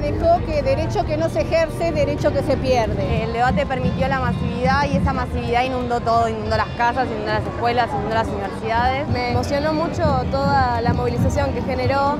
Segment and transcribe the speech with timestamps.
[0.00, 3.24] dejó que derecho que no se ejerce, derecho que se pierde.
[3.24, 7.42] El debate permitió la masividad y esa masividad inundó todo, inundó las casas, inundó las
[7.44, 9.08] escuelas, inundó las universidades.
[9.08, 12.16] Me emocionó mucho toda la movilización que generó,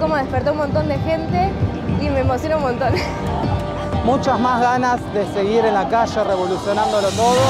[0.00, 1.50] cómo despertó un montón de gente
[2.00, 2.92] y me emocionó un montón.
[4.04, 7.40] Muchas más ganas de seguir en la calle revolucionándolo todo.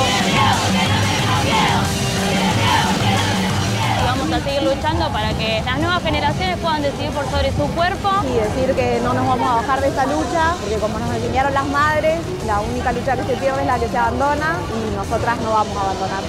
[4.34, 8.10] A seguir luchando para que las nuevas generaciones puedan decidir por sobre su cuerpo.
[8.26, 11.54] Y decir que no nos vamos a bajar de esta lucha, porque como nos enseñaron
[11.54, 15.38] las madres, la única lucha que se pierde es la que se abandona y nosotras
[15.40, 16.22] no vamos a abandonar.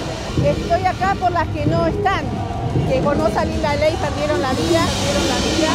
[0.44, 2.24] Estoy acá por las que no están,
[2.88, 5.72] que por no salir la ley perdieron la vida, perdieron la vida.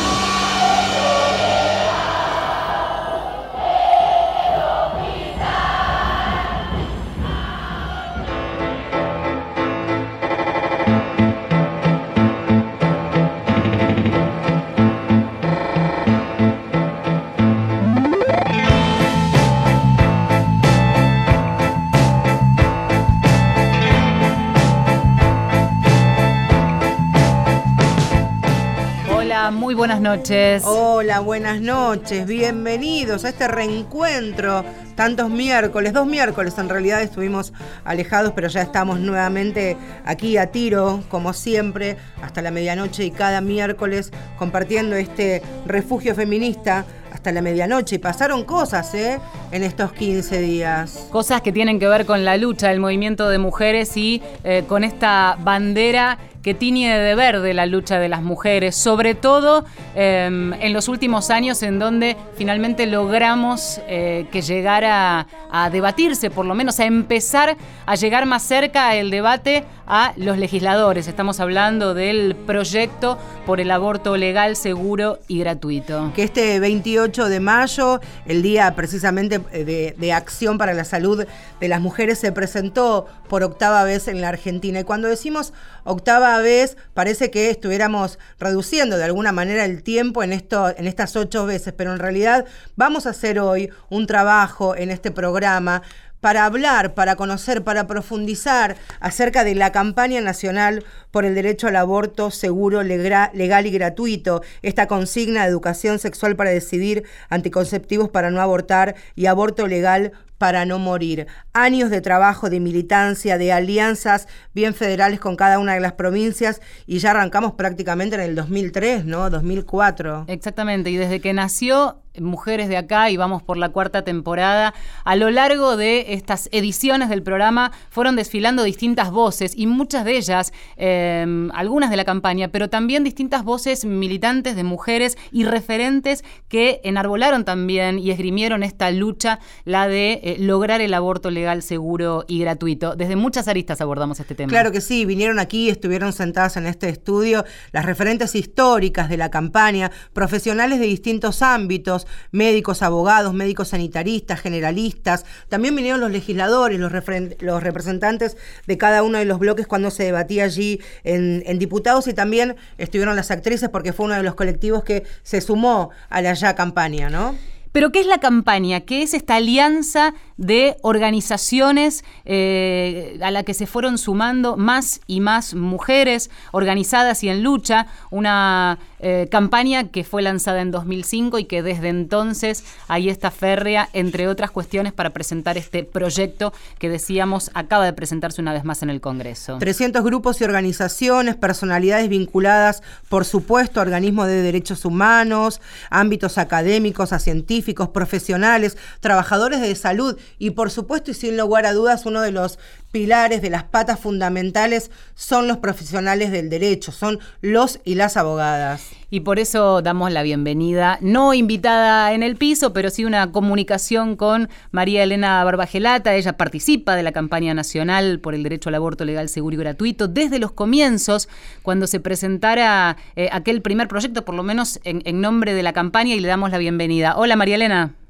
[29.81, 30.61] Buenas noches.
[30.63, 32.27] Hola, buenas noches.
[32.27, 34.63] Bienvenidos a este reencuentro.
[34.93, 37.51] Tantos miércoles, dos miércoles en realidad estuvimos
[37.83, 43.41] alejados, pero ya estamos nuevamente aquí a tiro, como siempre, hasta la medianoche y cada
[43.41, 49.19] miércoles compartiendo este refugio feminista hasta la medianoche y pasaron cosas ¿eh?
[49.51, 51.07] en estos 15 días.
[51.09, 54.83] Cosas que tienen que ver con la lucha del movimiento de mujeres y eh, con
[54.83, 60.73] esta bandera que tiene de verde la lucha de las mujeres, sobre todo em, en
[60.73, 66.79] los últimos años en donde finalmente logramos eh, que llegara a debatirse, por lo menos
[66.79, 71.07] a empezar a llegar más cerca el debate a los legisladores.
[71.07, 76.11] Estamos hablando del proyecto por el aborto legal, seguro y gratuito.
[76.15, 81.25] Que este 28 de mayo, el día precisamente eh, de, de acción para la salud
[81.59, 84.79] de las mujeres, se presentó por octava vez en la Argentina.
[84.79, 85.53] Y cuando decimos
[85.83, 91.15] octava vez, parece que estuviéramos reduciendo de alguna manera el tiempo en, esto, en estas
[91.15, 95.81] ocho veces, pero en realidad vamos a hacer hoy un trabajo en este programa
[96.21, 101.75] para hablar, para conocer, para profundizar acerca de la campaña nacional por el derecho al
[101.75, 108.39] aborto seguro, legal y gratuito, esta consigna de educación sexual para decidir, anticonceptivos para no
[108.39, 111.27] abortar y aborto legal para no morir.
[111.53, 116.61] Años de trabajo, de militancia, de alianzas bien federales con cada una de las provincias
[116.87, 119.29] y ya arrancamos prácticamente en el 2003, ¿no?
[119.29, 120.25] 2004.
[120.27, 124.73] Exactamente, y desde que nació Mujeres de acá y vamos por la cuarta temporada.
[125.05, 130.17] A lo largo de estas ediciones del programa fueron desfilando distintas voces y muchas de
[130.17, 136.25] ellas, em, algunas de la campaña, pero también distintas voces militantes de mujeres y referentes
[136.49, 142.25] que enarbolaron también y esgrimieron esta lucha, la de eh, lograr el aborto legal, seguro
[142.27, 142.95] y gratuito.
[142.95, 144.49] Desde muchas aristas abordamos este tema.
[144.49, 149.29] Claro que sí, vinieron aquí, estuvieron sentadas en este estudio las referentes históricas de la
[149.29, 155.25] campaña, profesionales de distintos ámbitos médicos, abogados, médicos sanitaristas, generalistas.
[155.49, 156.91] También vinieron los legisladores, los,
[157.39, 158.37] los representantes
[158.67, 162.55] de cada uno de los bloques cuando se debatía allí en, en, diputados y también
[162.77, 166.55] estuvieron las actrices porque fue uno de los colectivos que se sumó a la ya
[166.55, 167.35] campaña, ¿no?
[167.71, 168.81] Pero ¿qué es la campaña?
[168.81, 175.19] ¿Qué es esta alianza de organizaciones eh, a la que se fueron sumando más y
[175.19, 177.85] más mujeres organizadas y en lucha?
[178.09, 183.87] Una eh, campaña que fue lanzada en 2005 y que desde entonces ahí está férrea,
[183.93, 188.81] entre otras cuestiones, para presentar este proyecto que decíamos acaba de presentarse una vez más
[188.81, 189.59] en el Congreso.
[189.59, 197.13] 300 grupos y organizaciones, personalidades vinculadas, por supuesto, a organismos de derechos humanos, ámbitos académicos,
[197.13, 202.21] a científicos, profesionales, trabajadores de salud y por supuesto y sin lugar a dudas uno
[202.21, 202.59] de los
[202.91, 208.83] pilares, de las patas fundamentales son los profesionales del derecho, son los y las abogadas.
[209.09, 214.15] Y por eso damos la bienvenida, no invitada en el piso, pero sí una comunicación
[214.15, 216.15] con María Elena Barbagelata.
[216.15, 220.07] Ella participa de la campaña nacional por el derecho al aborto legal, seguro y gratuito
[220.07, 221.27] desde los comienzos,
[221.61, 225.73] cuando se presentara eh, aquel primer proyecto, por lo menos en, en nombre de la
[225.73, 227.17] campaña, y le damos la bienvenida.
[227.17, 228.00] Hola María Elena.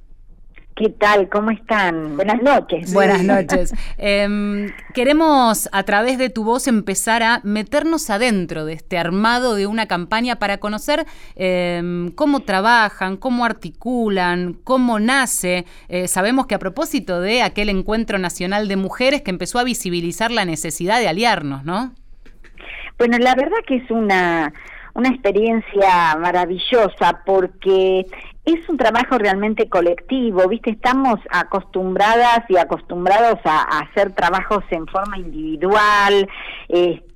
[0.82, 1.30] ¿Qué tal?
[1.30, 2.16] ¿Cómo están?
[2.16, 2.92] Buenas noches.
[2.92, 3.72] Buenas noches.
[4.00, 9.68] Em, queremos a través de tu voz empezar a meternos adentro de este armado de
[9.68, 11.06] una campaña para conocer
[11.36, 15.66] em, cómo trabajan, cómo articulan, cómo nace.
[15.88, 20.32] Eh, sabemos que a propósito de aquel encuentro nacional de mujeres que empezó a visibilizar
[20.32, 21.94] la necesidad de aliarnos, ¿no?
[22.98, 24.52] Bueno, la verdad que es una
[24.94, 28.06] una experiencia maravillosa porque
[28.46, 30.72] es un trabajo realmente colectivo, ¿viste?
[30.72, 36.28] Estamos acostumbradas y acostumbrados a, hacer trabajos en forma individual,
[36.68, 37.11] este,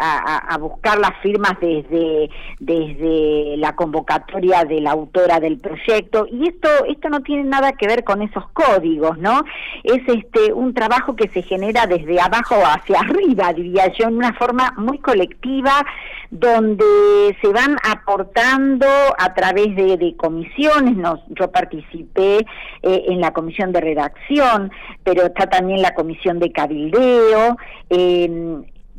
[0.00, 6.68] a, buscar las firmas desde, desde la convocatoria de la autora del proyecto, y esto,
[6.88, 9.44] esto no tiene nada que ver con esos códigos, ¿no?
[9.84, 14.32] Es este un trabajo que se genera desde abajo hacia arriba, diría yo, en una
[14.34, 15.84] forma muy colectiva,
[16.30, 18.86] donde se van aportando
[19.18, 20.96] a través de, comisiones,
[21.28, 22.38] yo participé
[22.82, 24.70] eh, en la comisión de redacción,
[25.02, 27.56] pero está también la comisión de cabildeo,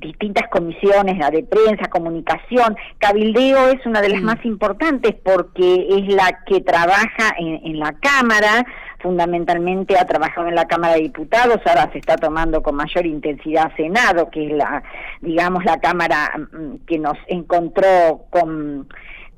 [0.01, 2.75] distintas comisiones, la de prensa, comunicación.
[2.97, 8.65] Cabildeo es una de las más importantes porque es la que trabaja en, la Cámara,
[8.99, 13.71] fundamentalmente ha trabajado en la Cámara de Diputados, ahora se está tomando con mayor intensidad
[13.75, 14.83] Senado, que es la,
[15.21, 18.87] digamos, la Cámara mm, que nos encontró con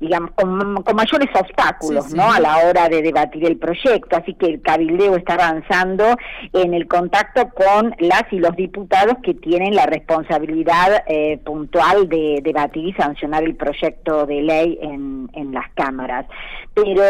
[0.04, 2.32] digamos, con, mayores obstáculos, ¿no?
[2.32, 4.16] A la hora de debatir el proyecto.
[4.16, 6.16] Así que el cabildeo está avanzando
[6.52, 12.40] en el contacto con las y los diputados que tienen la responsabilidad eh, puntual de
[12.42, 16.26] debatir y sancionar el proyecto de ley en, en las cámaras.
[16.74, 17.02] Pero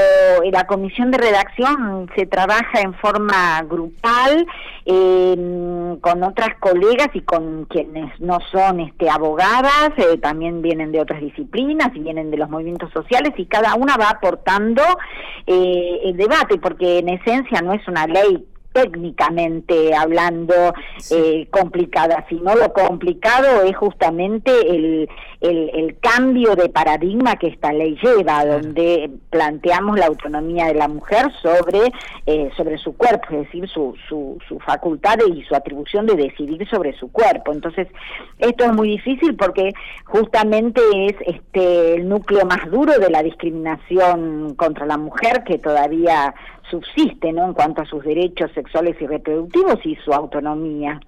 [0.43, 4.47] en la comisión de redacción se trabaja en forma grupal
[4.85, 11.01] eh, con otras colegas y con quienes no son este, abogadas, eh, también vienen de
[11.01, 14.83] otras disciplinas y vienen de los movimientos sociales y cada una va aportando
[15.47, 20.75] eh, el debate, porque en esencia no es una ley técnicamente hablando
[21.11, 25.09] eh, complicada, sino lo complicado es justamente el,
[25.41, 31.31] el, cambio de paradigma que esta ley lleva, donde planteamos la autonomía de la mujer
[31.41, 31.93] sobre,
[32.27, 36.69] eh, sobre su cuerpo, es decir, su, su, su facultad y su atribución de decidir
[36.69, 37.53] sobre su cuerpo.
[37.53, 37.87] Entonces,
[38.39, 39.73] esto es muy difícil porque
[40.05, 46.35] justamente es este el núcleo más duro de la discriminación contra la mujer que todavía
[46.71, 47.47] subsiste ¿no?
[47.47, 51.01] en cuanto a sus derechos sexuales y reproductivos y su autonomía.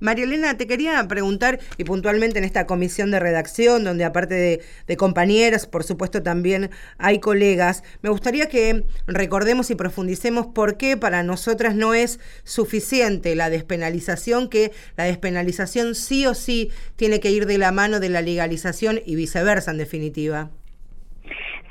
[0.00, 4.62] María Elena, te quería preguntar, y puntualmente en esta comisión de redacción, donde aparte de,
[4.86, 10.96] de, compañeras, por supuesto también hay colegas, me gustaría que recordemos y profundicemos por qué
[10.96, 17.30] para nosotras no es suficiente la despenalización, que la despenalización sí o sí tiene que
[17.30, 20.50] ir de la mano de la legalización y viceversa, en definitiva.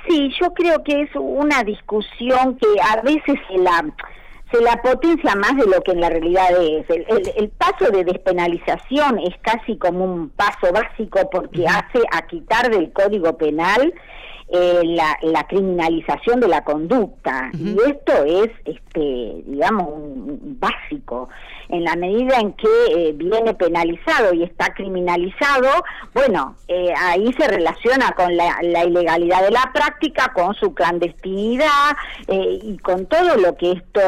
[0.08, 3.84] Sí, yo creo que es una discusión que a veces se la
[4.50, 6.88] se la potencia más de lo que en la realidad es.
[6.88, 7.04] El,
[7.36, 12.90] el, paso de despenalización es casi como un paso básico porque hace a quitar del
[12.94, 13.92] Código Penal
[14.50, 17.50] eh, la, la, criminalización de la conducta.
[17.52, 21.28] Y esto es, este, digamos, un, básico.
[21.68, 25.68] En la medida en que eh, viene penalizado y está criminalizado,
[26.14, 31.94] bueno, eh, ahí se relaciona con la, la, ilegalidad de la práctica, con su clandestinidad
[32.28, 34.00] y con todo lo que esto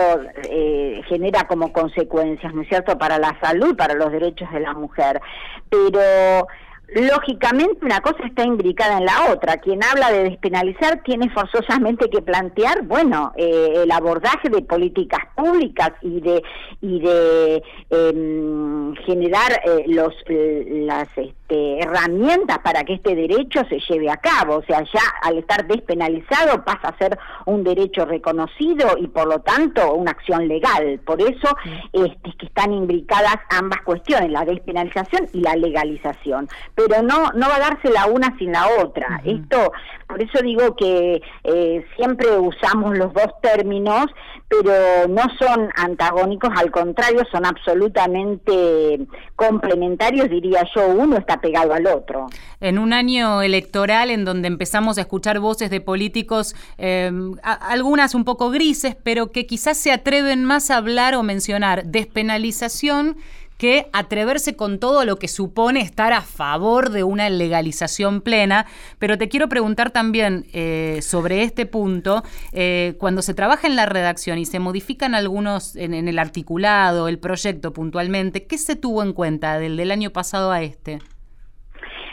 [1.07, 5.21] genera como consecuencias, ¿no es cierto?, para la salud, para los derechos de la mujer.
[5.69, 6.47] Pero
[6.95, 9.59] lógicamente una cosa está imbricada en la otra.
[9.59, 15.93] Quien habla de despenalizar tiene forzosamente que plantear, bueno, eh, el abordaje de políticas públicas
[16.03, 16.43] y de
[16.81, 24.11] y de em, generar eh, los las este, herramientas para que este derecho se lleve
[24.11, 24.57] a cabo.
[24.57, 29.41] O sea, ya al estar despenalizado pasa a ser un derecho reconocido y por lo
[29.41, 31.01] tanto una acción legal.
[31.05, 31.57] Por eso
[31.93, 37.57] este, que están imbricadas ambas cuestiones, la despenalización y la legalización pero no no va
[37.57, 39.21] a darse la una sin la otra.
[39.25, 39.73] Esto,
[40.07, 44.07] por eso digo que eh, siempre usamos los dos términos,
[44.49, 49.01] pero no son antagónicos, al contrario, son absolutamente
[49.37, 52.27] complementarios, diría yo, uno está pegado al otro.
[52.61, 57.11] En un año electoral en donde empezamos a escuchar voces de políticos, eh,
[57.43, 63.17] algunas un poco grises, pero que quizás se atreven más a hablar o mencionar despenalización
[63.61, 68.65] que atreverse con todo lo que supone estar a favor de una legalización plena.
[68.99, 73.85] Pero te quiero preguntar también eh, sobre este punto, eh, cuando se trabaja en la
[73.85, 79.13] redacción y se modifican algunos en, el articulado, el proyecto puntualmente, ¿qué se tuvo en
[79.13, 81.01] cuenta del, del año pasado a este?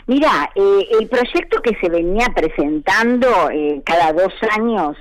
[0.06, 3.26] Mira, eh, el proyecto que se venía presentando
[3.86, 4.98] cada dos años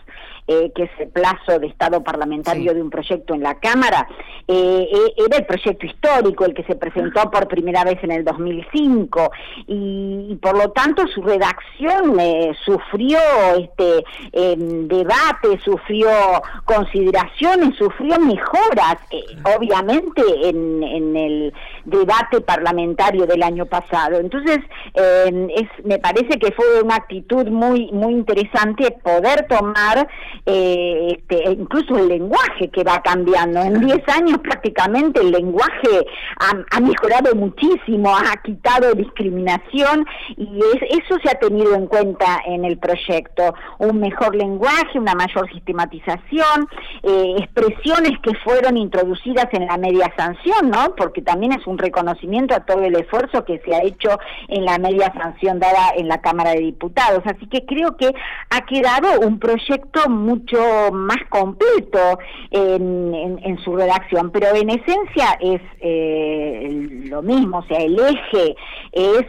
[0.50, 4.08] eh, que es el plazo de estado parlamentario de un proyecto en la Cámara,
[4.48, 8.24] eh, eh, era el proyecto histórico, el que se presentó por primera vez en el
[8.24, 9.30] 2005,
[9.68, 12.18] y, por lo tanto su redacción
[12.63, 13.20] sufrió
[13.60, 16.10] este em, debate, sufrió
[16.63, 18.98] consideraciones, sufrió mejoras,
[19.58, 21.54] obviamente en, en, el
[21.88, 24.17] debate parlamentario del año pasado.
[24.20, 24.60] Entonces,
[24.94, 30.08] eh, es, me parece que fue una actitud muy, muy interesante poder tomar
[30.46, 33.62] eh, este, incluso el lenguaje que va cambiando.
[33.62, 36.06] En 10 años prácticamente el lenguaje
[36.39, 42.77] ha, mejorado muchísimo, ha quitado discriminación y eso se ha tenido en cuenta en el
[42.77, 43.56] proyecto.
[43.79, 46.67] Un mejor lenguaje, una mayor sistematización,
[47.03, 50.96] eh, expresiones que fueron introducidas en la media sanción, ¿no?
[50.96, 54.77] Porque también es un reconocimiento a todo el esfuerzo que se ha hecho en la
[54.77, 57.24] media sanción dada en la Cámara de Diputados.
[57.25, 58.13] Así que creo que
[58.50, 62.19] ha quedado un proyecto mucho más completo
[62.51, 66.69] en, su redacción, pero en esencia es eh,
[67.05, 68.55] lo mismo, o sea, el eje
[68.91, 69.25] es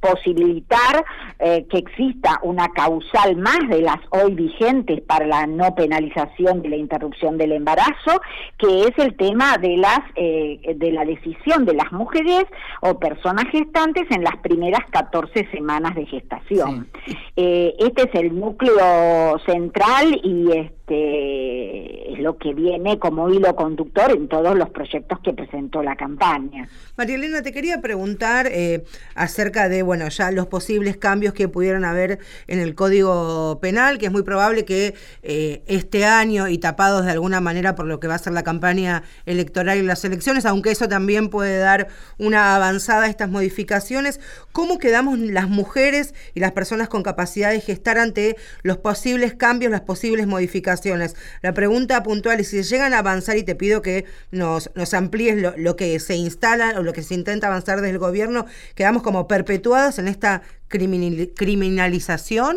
[0.00, 1.04] posibilitar
[1.38, 6.70] eh, que exista una causal más de las hoy vigentes para la no penalización de
[6.70, 8.20] la interrupción del embarazo,
[8.58, 12.44] que es el tema de las eh, de la decisión de las mujeres
[12.80, 16.88] o personas gestantes en las primeras 14 semanas de gestación.
[17.36, 24.10] Eh, este es el núcleo central y este es lo que viene como hilo conductor
[24.10, 26.68] en todos los proyectos que presentó la campaña.
[26.98, 28.82] María Elena, te quería preguntar eh,
[29.14, 34.06] acerca de, bueno, ya los posibles cambios que pudieran haber en el Código Penal, que
[34.06, 38.08] es muy probable que eh, este año y tapados de alguna manera por lo que
[38.08, 41.86] va a ser la campaña electoral y las elecciones, aunque eso también puede dar
[42.18, 44.18] una avanzada a estas modificaciones,
[44.50, 49.70] ¿cómo quedamos las mujeres y las personas con capacidad de gestar ante los posibles cambios,
[49.70, 51.14] las posibles modificaciones?
[51.42, 55.40] La pregunta puntual es si llegan a avanzar y te pido que nos, nos amplíes
[55.40, 59.02] lo, lo que se instala o lo que se intenta avanzar desde el gobierno, quedamos
[59.02, 62.56] como perpetuadas en esta criminalización.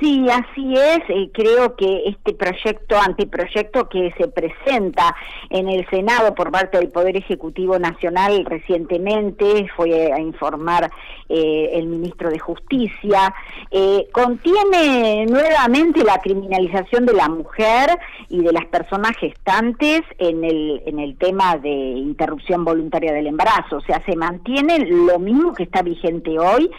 [0.00, 1.00] Sí, así es.
[1.10, 5.14] Eh, creo que este proyecto, anteproyecto que se presenta
[5.50, 10.90] en el Senado por parte del Poder Ejecutivo Nacional recientemente, fue a informar
[11.28, 13.34] eh, el ministro de Justicia,
[13.70, 17.90] eh, contiene nuevamente la criminalización de la mujer
[18.30, 23.76] y de las personas gestantes en el, en el tema de interrupción voluntaria del embarazo.
[23.76, 26.70] O sea, se mantiene lo mismo que está vigente hoy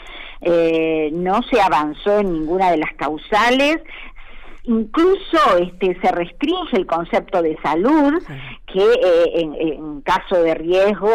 [1.12, 3.82] no se avanzó en ninguna de las causales,
[4.64, 8.22] incluso este se restringe el concepto de salud
[8.72, 11.12] que eh, en, caso de riesgo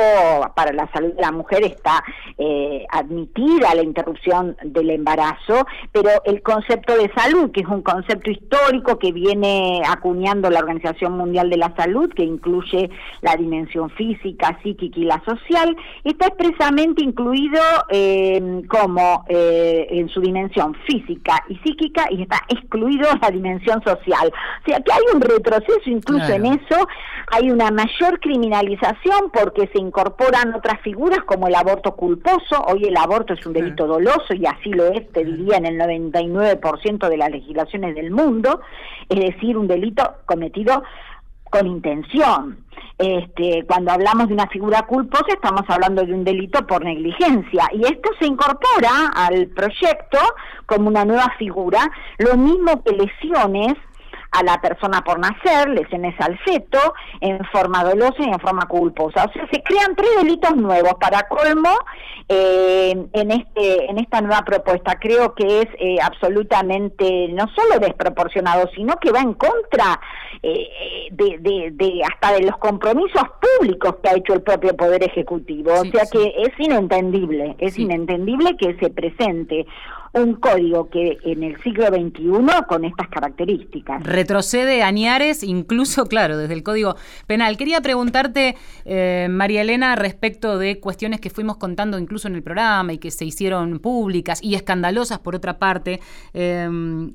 [0.55, 2.05] para la salud de la mujer está
[2.38, 8.31] eh, admitida la interrupción del embarazo, pero el concepto de salud, que es un concepto
[8.31, 12.91] histórico que viene acuñando la Organización Mundial de la Salud, que incluye
[13.23, 20.75] la dimensión física, psíquica y la social, está expresamente incluido eh, como en su dimensión
[20.87, 24.33] física y psíquica y está excluido la dimensión social.
[24.62, 26.88] O sea que hay un retroceso incluso en eso,
[27.28, 32.62] hay una mayor criminalización porque se incorporan otras figuras como el aborto culposo.
[32.66, 35.78] Hoy el aborto es un delito doloso y así lo es, te diría, en el
[35.78, 38.61] 99% de las legislaciones del mundo,
[39.09, 40.83] es decir, un delito cometido
[41.45, 42.65] con intención.
[42.99, 47.69] Este, cuando hablamos de una figura culposa estamos hablando de un delito por negligencia.
[47.73, 50.19] Y esto se incorpora al proyecto
[50.65, 53.75] como una nueva figura, lo mismo que lesiones
[54.37, 56.78] a la persona por nacer, lesiones al feto,
[57.21, 59.25] en forma dolosa y en forma culposa.
[59.25, 61.71] O sea, se crean tres delitos nuevos para colmo
[62.28, 64.99] eh, en, este, en esta nueva propuesta.
[65.00, 70.00] Creo que es eh, absolutamente no solo desproporcionado, sino que va en contra
[70.43, 70.69] eh,
[71.12, 75.73] de, de, hasta de los compromisos públicos que ha hecho el propio Poder Ejecutivo.
[75.73, 79.66] o sea que es inentendible, es inentendible que se presente
[80.16, 84.02] un código que en el siglo XXI con estas características.
[84.02, 86.96] Retrocede Añares, incluso, claro, desde el Código
[87.26, 87.56] Penal.
[87.56, 92.92] Quería preguntarte, eh, María Elena, respecto de cuestiones que fuimos contando incluso en el programa
[92.92, 96.00] y que se hicieron públicas y escandalosas por otra parte.
[96.35, 96.68] Eh,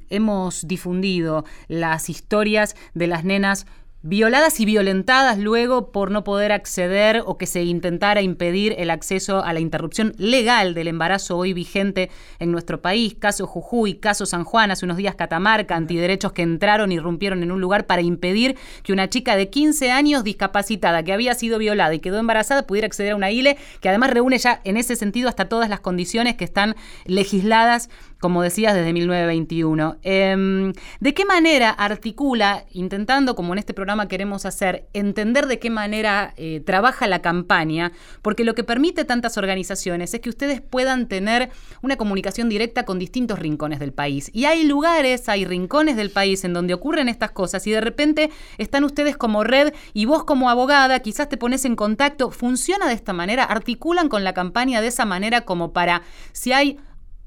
[0.10, 3.66] hemos difundido las historias de las nenas
[4.04, 9.44] violadas y violentadas luego por no poder acceder o que se intentara impedir el acceso
[9.44, 13.16] a la interrupción legal del embarazo hoy vigente en nuestro país.
[13.20, 17.52] Caso Jujuy, caso San Juan, hace unos días Catamarca, antiderechos que entraron y irrumpieron en
[17.52, 21.94] un lugar para impedir que una chica de 15 años discapacitada que había sido violada
[21.94, 25.30] y quedó embarazada pudiera acceder a una ILE que además reúne ya en ese sentido
[25.30, 27.90] hasta todas las condiciones que están legisladas
[28.22, 29.98] como decías, desde 1921.
[30.04, 35.70] Em, ¿De qué manera articula, intentando, como en este programa, queremos hacer, entender de qué
[35.70, 41.08] manera eh, trabaja la campaña, porque lo que permite tantas organizaciones es que ustedes puedan
[41.08, 41.50] tener
[41.82, 44.30] una comunicación directa con distintos rincones del país.
[44.34, 48.30] Y hay lugares, hay rincones del país en donde ocurren estas cosas y de repente
[48.60, 52.30] están ustedes como red y vos como abogada quizás te pones en contacto.
[52.30, 53.44] ¿Funciona de esta manera?
[53.46, 56.78] ¿Articulan con la campaña de esa manera como para si hay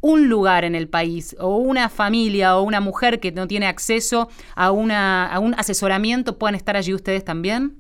[0.05, 4.29] un lugar en el país o una familia o una mujer que no tiene acceso
[4.55, 7.73] a, una, a un asesoramiento, puedan estar allí ustedes también?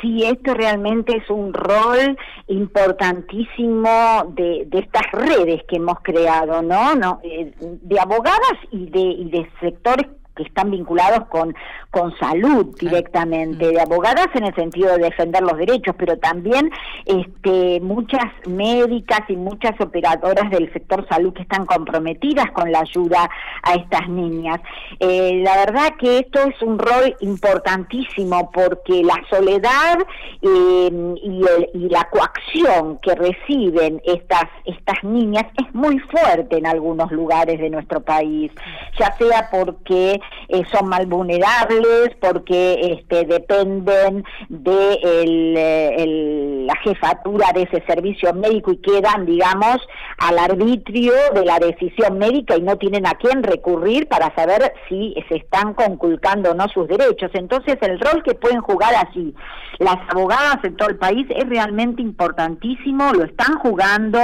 [0.00, 2.16] Sí, esto realmente es un rol
[2.46, 6.94] importantísimo de, de estas redes que hemos creado, ¿no?
[6.94, 11.54] no eh, de abogadas y de, y de sectores que están vinculados con,
[11.90, 16.70] con salud directamente, de abogadas en el sentido de defender los derechos, pero también
[17.04, 23.28] este, muchas médicas y muchas operadoras del sector salud que están comprometidas con la ayuda
[23.62, 24.60] a estas niñas.
[25.00, 29.98] Eh, la verdad que esto es un rol importantísimo porque la soledad
[30.42, 31.42] eh, y,
[31.74, 37.70] y la coacción que reciben estas, estas niñas es muy fuerte en algunos lugares de
[37.70, 38.52] nuestro país,
[38.98, 47.62] ya sea porque eh, son mal vulnerables, porque este, dependen de eh, la jefatura de
[47.62, 49.78] ese servicio médico y quedan, digamos,
[50.18, 55.14] al arbitrio de la decisión médica y no tienen a quién recurrir para saber si
[55.28, 57.30] se están conculcando o no sus derechos.
[57.34, 59.34] Entonces, el rol que pueden jugar allí
[59.78, 64.18] las abogadas en todo el país es realmente importantísimo, lo están jugando,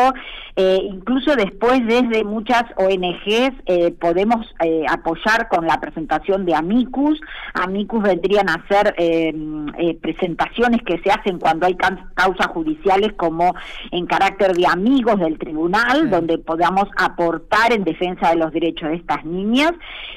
[0.57, 3.53] eh, incluso después desde muchas ONGs
[4.01, 4.47] podemos
[4.89, 7.21] apoyar con la presentación de Amicus.
[7.55, 9.33] Amicus vendrían a ser eh,
[9.79, 13.55] eh, presentaciones que se hacen cuando hay causas judiciales como
[13.91, 18.97] en carácter de amigos del tribunal, donde podamos aportar en defensa de los derechos de
[18.97, 19.73] estas niñas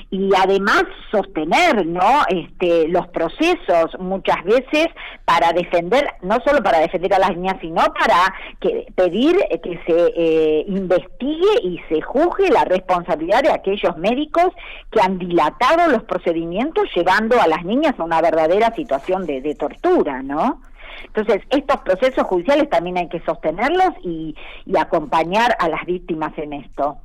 [0.10, 4.88] y además sostener no este los procesos muchas veces
[5.25, 10.13] para defender no solo para defender a las niñas sino para que pedir que se
[10.15, 14.50] eh, investigue y se juzgue la responsabilidad de aquellos médicos
[14.91, 19.55] que han dilatado los procedimientos llevando a las niñas a una verdadera situación de, de
[19.55, 20.62] tortura, ¿no?
[21.05, 26.53] Entonces, estos procesos judiciales también hay que sostenerlos y, y acompañar a las víctimas en
[26.53, 26.98] esto.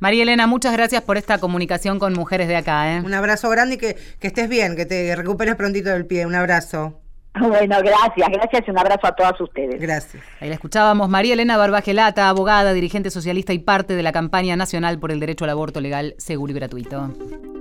[0.00, 2.92] María Elena, muchas gracias por esta comunicación con mujeres de acá.
[2.92, 3.00] ¿eh?
[3.04, 6.26] Un abrazo grande y que, que estés bien, que te recuperes prontito del pie.
[6.26, 7.01] Un abrazo.
[7.40, 9.80] Bueno, gracias, gracias y un abrazo a todas ustedes.
[9.80, 10.22] Gracias.
[10.40, 14.98] Ahí la escuchábamos, María Elena Barbagelata, abogada, dirigente socialista y parte de la campaña nacional
[14.98, 17.10] por el derecho al aborto legal, seguro y gratuito.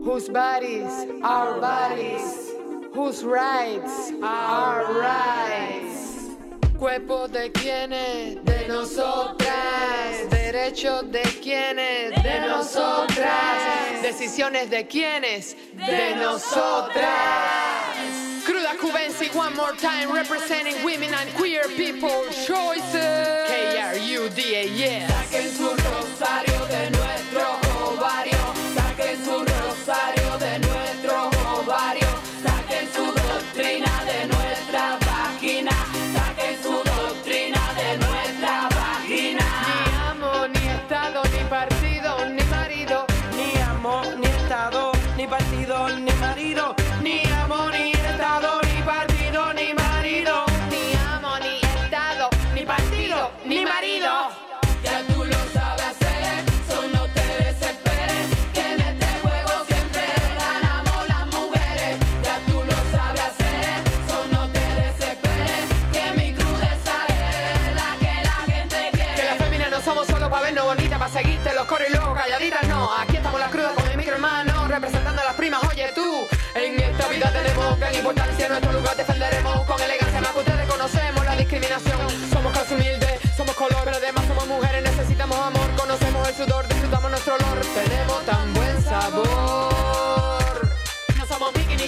[0.02, 2.54] Whose bodies are bodies,
[2.94, 6.10] whose rights are rights.
[6.78, 9.52] Cuerpo de quienes, de nosotras.
[10.32, 14.02] Derechos de quienes, de nosotras.
[14.02, 18.21] Decisiones de quienes, de nosotras.
[18.44, 23.48] Cruda Cubensi, one more time, representing women and queer people choices.
[23.48, 25.12] K-R-U-D-A, yes.
[25.12, 27.11] Saquen su rosario de nuestro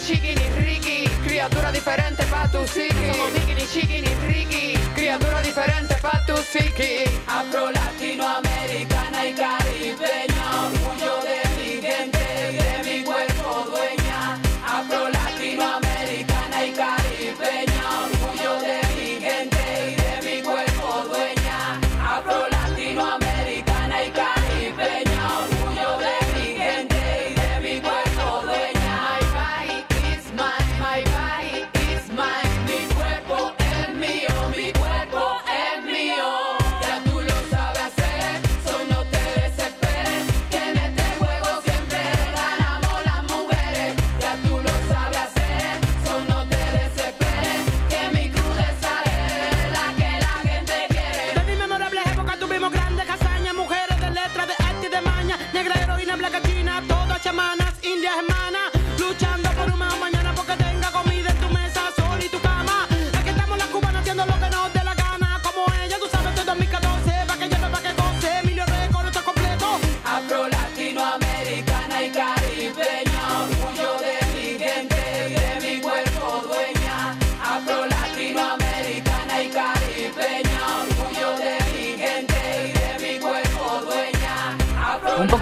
[0.03, 3.07] somos Mickey, ni Chiqui, ni Ricky, criatura diferente pa' tu psiqui.
[3.07, 4.01] No somos Mickey, ni Chiqui,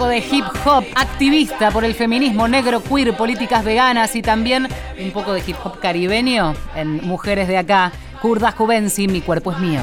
[0.02, 4.68] De hip hop, activista por el feminismo negro, queer, políticas veganas y también
[5.00, 7.94] un poco de hip hop caribeño en Mujeres de Acá.
[8.22, 9.82] Kurda Juvenci, mi cuerpo es mío.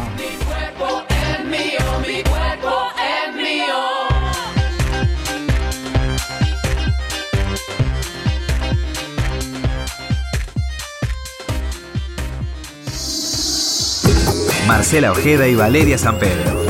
[14.67, 16.67] Marcela Ojeda y Valeria San Pedro.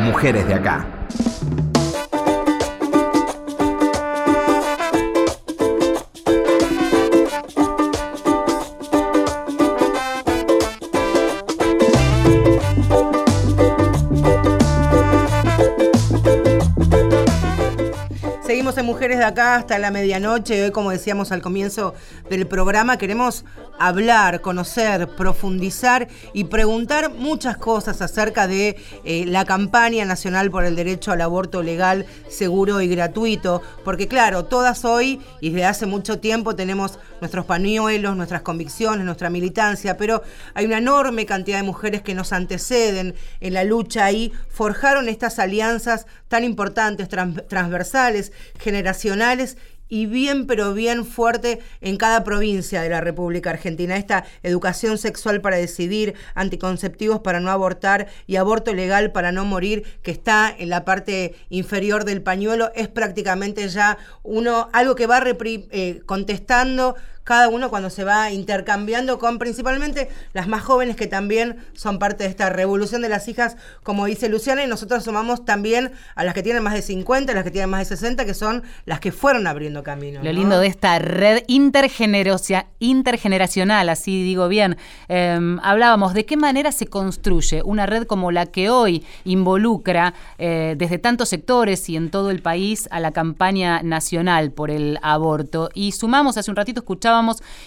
[0.00, 0.95] Mujeres de acá.
[18.86, 20.62] Mujeres de Acá hasta la medianoche.
[20.62, 21.92] Hoy, como decíamos al comienzo
[22.30, 23.44] del programa, queremos
[23.80, 30.76] hablar, conocer, profundizar y preguntar muchas cosas acerca de eh, la campaña nacional por el
[30.76, 33.60] derecho al aborto legal, seguro y gratuito.
[33.84, 39.30] Porque claro, todas hoy y desde hace mucho tiempo tenemos nuestros pañuelos, nuestras convicciones, nuestra
[39.30, 40.22] militancia, pero
[40.54, 45.38] hay una enorme cantidad de mujeres que nos anteceden en la lucha y forjaron estas
[45.38, 48.32] alianzas tan importantes, transversales,
[48.76, 49.56] generacionales
[49.88, 53.96] y bien, pero bien fuerte en cada provincia de la República Argentina.
[53.96, 59.84] Esta educación sexual para decidir, anticonceptivos para no abortar y aborto legal para no morir,
[60.02, 65.22] que está en la parte inferior del pañuelo, es prácticamente ya uno, algo que va
[65.24, 71.56] eh, contestando cada uno cuando se va intercambiando con principalmente las más jóvenes que también
[71.72, 75.90] son parte de esta revolución de las hijas, como dice Luciana, y nosotros sumamos también
[76.14, 78.32] a las que tienen más de 50, a las que tienen más de 60, que
[78.32, 80.20] son las que fueron abriendo camino.
[80.22, 84.76] Lo lindo de esta red intergeneracional, así digo bien,
[85.08, 90.76] em, hablábamos de qué manera se construye una red como la que hoy involucra eh,
[90.78, 95.70] desde tantos sectores y en todo el país a la campaña nacional por el aborto.
[95.74, 97.15] Y sumamos, hace un ratito escuchábamos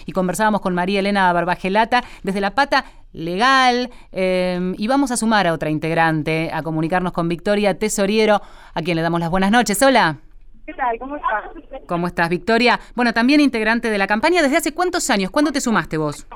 [0.06, 5.46] y conversábamos con María Elena Barbagelata desde la pata legal em, y vamos a sumar
[5.46, 8.40] a otra integrante a comunicarnos con Victoria Tesoriero,
[8.74, 9.82] a quien le damos las buenas noches.
[9.82, 10.18] Hola.
[10.66, 10.98] ¿Qué tal?
[10.98, 11.82] ¿Cómo estás?
[11.86, 12.78] ¿Cómo estás, Victoria?
[12.94, 14.42] Bueno, también integrante de la campaña.
[14.42, 15.30] ¿Desde hace cuántos años?
[15.30, 16.26] ¿Cuándo te sumaste vos?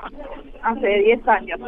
[0.65, 1.59] Hace 10 años,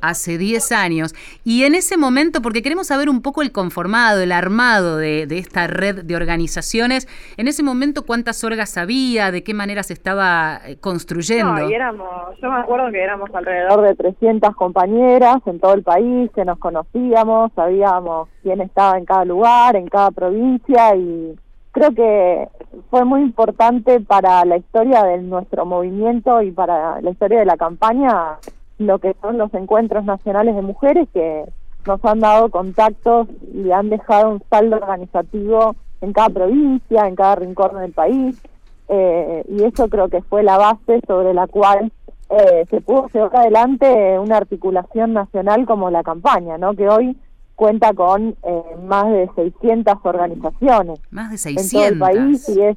[0.00, 1.14] Hace 10 años.
[1.44, 5.68] Y en ese momento, porque queremos saber un poco el conformado, el armado de, esta
[5.68, 10.78] red de organizaciones, en ese momento cuántas orgas había, de qué manera se estaba eh,
[10.80, 11.52] construyendo.
[11.52, 16.30] No, éramos, yo me acuerdo que éramos alrededor de 300 compañeras en todo el país,
[16.34, 21.36] que nos conocíamos, sabíamos quién estaba en cada lugar, en cada provincia y
[21.78, 22.48] creo que
[22.90, 27.56] fue muy importante para la historia de nuestro movimiento y para la historia de la
[27.56, 28.38] campaña
[28.78, 31.44] lo que son los encuentros nacionales de mujeres que
[31.86, 37.36] nos han dado contactos y han dejado un saldo organizativo en cada provincia, en cada
[37.36, 38.40] rincón del país,
[38.88, 41.92] eh, y eso creo que fue la base sobre la cual
[42.30, 46.74] eh, se pudo llevar adelante una articulación nacional como la campaña, ¿no?
[46.74, 47.16] que hoy
[47.58, 52.62] cuenta con eh, más de 600 organizaciones más de 600 en todo el país y
[52.62, 52.76] es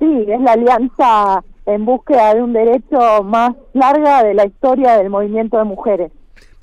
[0.00, 5.10] sí es la alianza en búsqueda de un derecho más larga de la historia del
[5.10, 6.10] movimiento de mujeres.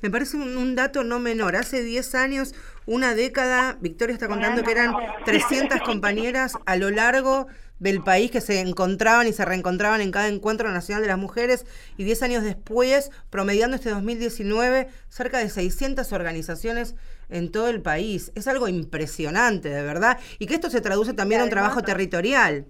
[0.02, 1.56] Me parece un, dato no menor.
[1.56, 2.54] Hace 10 años,
[2.86, 4.92] una década, Victoria está contando que eran
[5.24, 7.46] 300 compañeras a lo largo
[7.78, 11.64] del país que se encontraban y se reencontraban en cada encuentro nacional de las mujeres
[11.96, 16.94] y 10 años después, promediando este 2019, cerca de 600 organizaciones
[17.30, 18.32] en todo el país.
[18.34, 20.18] Es algo impresionante, de verdad.
[20.38, 22.66] Y que esto se traduce también a un trabajo territorial.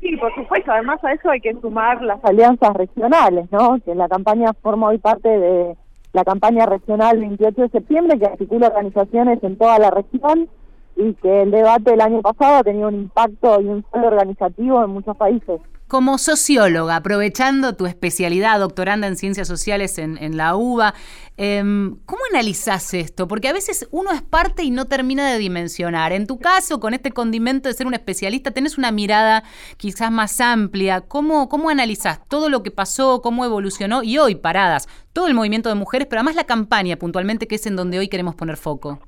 [0.00, 0.72] Sí, por supuesto.
[0.72, 3.78] Además a eso hay que sumar las alianzas regionales, ¿no?
[3.84, 5.76] Que la campaña forma hoy parte de
[6.12, 10.48] la campaña regional 28 de septiembre, que articula organizaciones en toda la región
[10.96, 14.82] y que el debate del año pasado ha tenido un impacto y un solo organizativo
[14.82, 15.60] en muchos países.
[15.88, 20.94] Como socióloga, aprovechando tu especialidad, doctoranda en ciencias sociales en, la UBA,
[21.36, 23.28] em, ¿cómo analizás esto?
[23.28, 26.12] Porque a veces uno es parte y no termina de dimensionar.
[26.12, 29.44] En tu caso, con este condimento de ser un especialista, tenés una mirada
[29.76, 31.02] quizás más amplia.
[31.02, 34.88] ¿Cómo, cómo analizás todo lo que pasó, cómo evolucionó y hoy paradas?
[35.12, 38.08] Todo el movimiento de mujeres, pero además la campaña puntualmente, que es en donde hoy
[38.08, 38.98] queremos poner foco.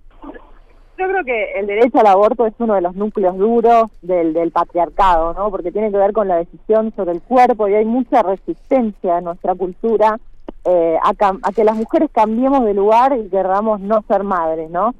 [0.98, 4.50] Yo creo que el derecho al aborto es uno de los núcleos duros del, del
[4.50, 5.48] patriarcado, ¿no?
[5.48, 9.24] Porque tiene que ver con la decisión sobre el cuerpo y hay mucha resistencia en
[9.24, 10.18] nuestra cultura
[10.64, 14.92] eh, a, que las mujeres cambiemos de lugar y queramos no ser madres, ¿no?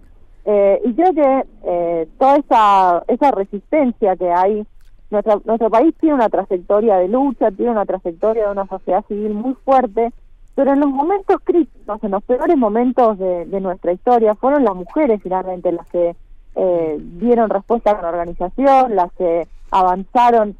[0.45, 4.65] Eh, y creo que eh, toda esa, esa resistencia que hay,
[5.11, 9.35] nuestra, nuestro país tiene una trayectoria de lucha, tiene una trayectoria de una sociedad civil
[9.35, 10.13] muy fuerte,
[10.59, 15.21] pero en los momentos críticos, en los peores momentos de, nuestra historia, fueron las mujeres
[15.23, 16.17] finalmente las que
[16.57, 20.57] eh, dieron respuesta con organización, las que avanzaron.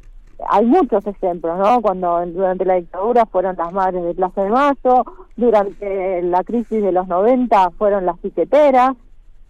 [0.49, 1.81] Hay muchos ejemplos, ¿no?
[1.81, 5.03] Cuando durante la dictadura fueron las madres de Plaza de Mayo,
[5.35, 8.93] durante la crisis de los 90 fueron las piqueteras,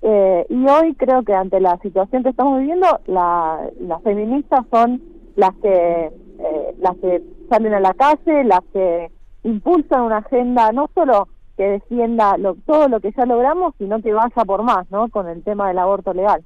[0.01, 4.99] eh, y hoy creo que ante la situación que estamos viviendo, la, las feministas son
[5.35, 6.05] las que,
[6.39, 9.11] eh, las que salen a la calle, las que
[9.43, 14.13] impulsan una agenda no solo que defienda lo, todo lo que ya logramos, sino que
[14.13, 15.09] vaya por más, ¿no?
[15.09, 16.43] Con el tema del aborto legal.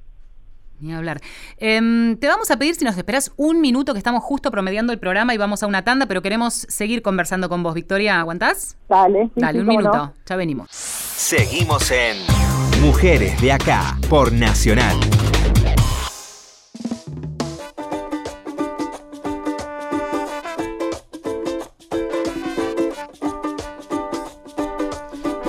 [0.80, 1.20] Ni hablar.
[1.58, 4.98] Em, te vamos a pedir si nos esperas un minuto, que estamos justo promediando el
[4.98, 7.74] programa y vamos a una tanda, pero queremos seguir conversando con vos.
[7.74, 8.76] Victoria, ¿aguantás?
[8.88, 9.96] Dale, sí, Dale, sí, un minuto.
[9.96, 10.12] no.
[10.26, 10.68] Ya venimos.
[10.70, 12.16] Seguimos en
[12.82, 14.96] Mujeres de Acá por Nacional.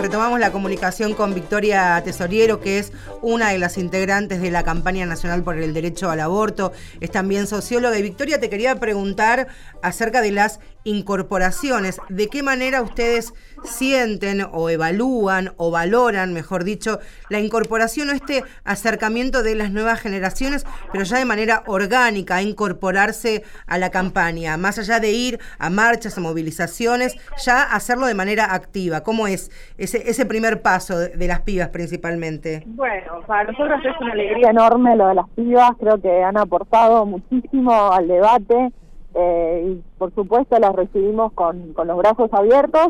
[0.05, 2.91] Retomamos la comunicación con Victoria Tesoriero, que es
[3.23, 6.73] una de las integrantes de la campaña nacional por el derecho al aborto.
[7.01, 7.97] Es también socióloga.
[7.97, 9.47] Y Victoria, te quería preguntar
[9.81, 11.99] acerca de las incorporaciones.
[12.07, 18.43] ¿De qué manera ustedes sienten o evalúan o valoran, mejor dicho, la incorporación o este
[18.63, 24.55] acercamiento de las nuevas generaciones, pero ya de manera orgánica, a incorporarse a la campaña,
[24.57, 29.01] más allá de ir a marchas, a movilizaciones, ya hacerlo de manera activa?
[29.01, 32.63] ¿Cómo es ese, ese primer paso de, de las pibas principalmente?
[32.67, 37.05] Bueno, para nosotros es una alegría enorme lo de las pibas, creo que han aportado
[37.05, 38.71] muchísimo al debate
[39.15, 42.89] eh, y por supuesto las recibimos con, con los brazos abiertos.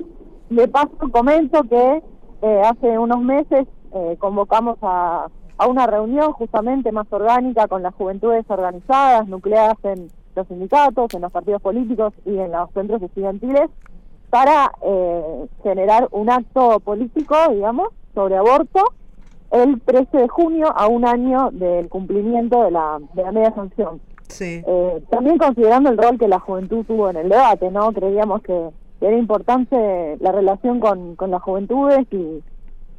[0.49, 2.03] De paso comento que
[2.41, 7.93] eh, hace unos meses eh, convocamos a, a una reunión justamente más orgánica con las
[7.95, 13.69] juventudes organizadas, nucleadas en los sindicatos, en los partidos políticos y en los centros estudiantiles
[14.29, 18.83] para eh, generar un acto político, digamos, sobre aborto
[19.51, 24.01] el 13 de junio a un año del cumplimiento de la, de la media sanción.
[24.27, 24.63] Sí.
[24.65, 27.91] Eh, también considerando el rol que la juventud tuvo en el debate, ¿no?
[27.93, 28.69] Creíamos que
[29.01, 32.41] era importante la relación con, con las juventudes y,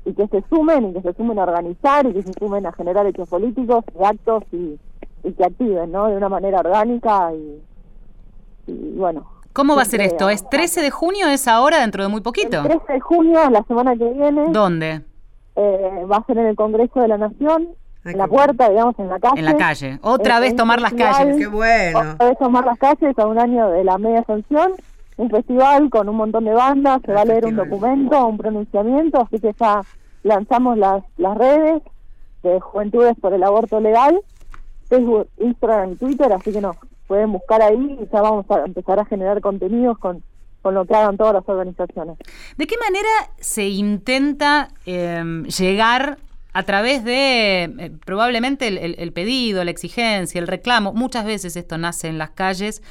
[0.04, 2.72] y que se sumen y que se sumen a organizar y que se sumen a
[2.72, 4.78] generar hechos políticos y actos y,
[5.24, 6.06] y que activen, ¿no?
[6.06, 7.62] De una manera orgánica y,
[8.66, 9.26] y bueno.
[9.52, 10.28] ¿Cómo va a ser esto?
[10.28, 11.28] ¿Es 13 de junio?
[11.28, 12.58] ¿Es ahora, dentro de muy poquito?
[12.58, 15.00] El 13 de junio, la semana que viene, ¿Dónde?
[15.56, 17.68] eh, va a ser en el Congreso de la Nación,
[18.06, 19.38] en la puerta, digamos, en la calle.
[19.38, 19.98] En la calle.
[20.02, 21.36] Otra vez tomar las festival, calles.
[21.36, 21.98] Qué bueno.
[22.12, 24.72] Otra vez tomar las calles a un año de la media sanción,
[25.16, 29.22] un festival con un montón de bandas, se va a leer un documento, un pronunciamiento,
[29.22, 29.82] así que ya
[30.22, 31.82] lanzamos las, las redes
[32.42, 34.20] de Juventudes por el Aborto Legal,
[34.88, 38.98] Facebook, Instagram y Twitter, así que nos pueden buscar ahí y ya vamos a empezar
[38.98, 40.22] a generar contenidos con,
[40.62, 42.18] con lo que hagan todas las organizaciones.
[42.56, 46.18] ¿De qué manera se intenta eh, llegar
[46.58, 50.92] a través de eh, probablemente el, el- el pedido, la exigencia, el reclamo?
[50.92, 52.82] Muchas veces esto nace en las calles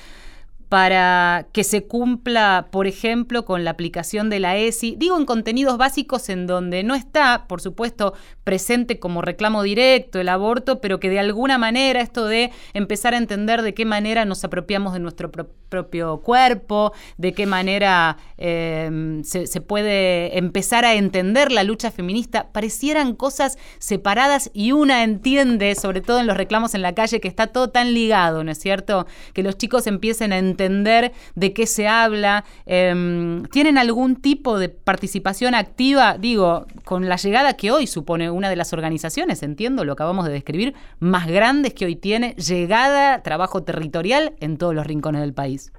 [0.75, 5.77] para que se cumpla, por ejemplo, con la aplicación de la ESI, digo en contenidos
[5.77, 11.09] básicos en donde no está, por supuesto, presente como reclamo directo el aborto, pero que
[11.09, 15.31] de alguna manera esto de empezar a entender de qué manera nos apropiamos de nuestro
[15.31, 22.51] pro- propio cuerpo, de qué manera se, se puede empezar a entender la lucha feminista,
[22.51, 27.29] parecieran cosas separadas y una entiende, sobre todo en los reclamos en la calle, que
[27.29, 29.07] está todo tan ligado, ¿no es cierto?
[29.33, 32.43] Que los chicos empiecen a entender de qué se habla.
[32.65, 38.49] eh, ¿Tienen algún tipo de participación activa, digo, con la llegada que hoy supone una
[38.49, 43.63] de las organizaciones, entiendo, lo acabamos de describir, más grandes que hoy tiene, llegada, trabajo
[43.63, 45.71] territorial en todos los rincones del país?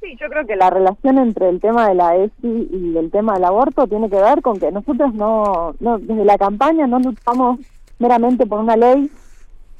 [0.00, 3.34] Sí, yo creo que la relación entre el tema de la ESI y el tema
[3.34, 7.60] del aborto tiene que ver con que nosotros no, no desde la campaña no luchamos
[8.00, 9.08] meramente por una ley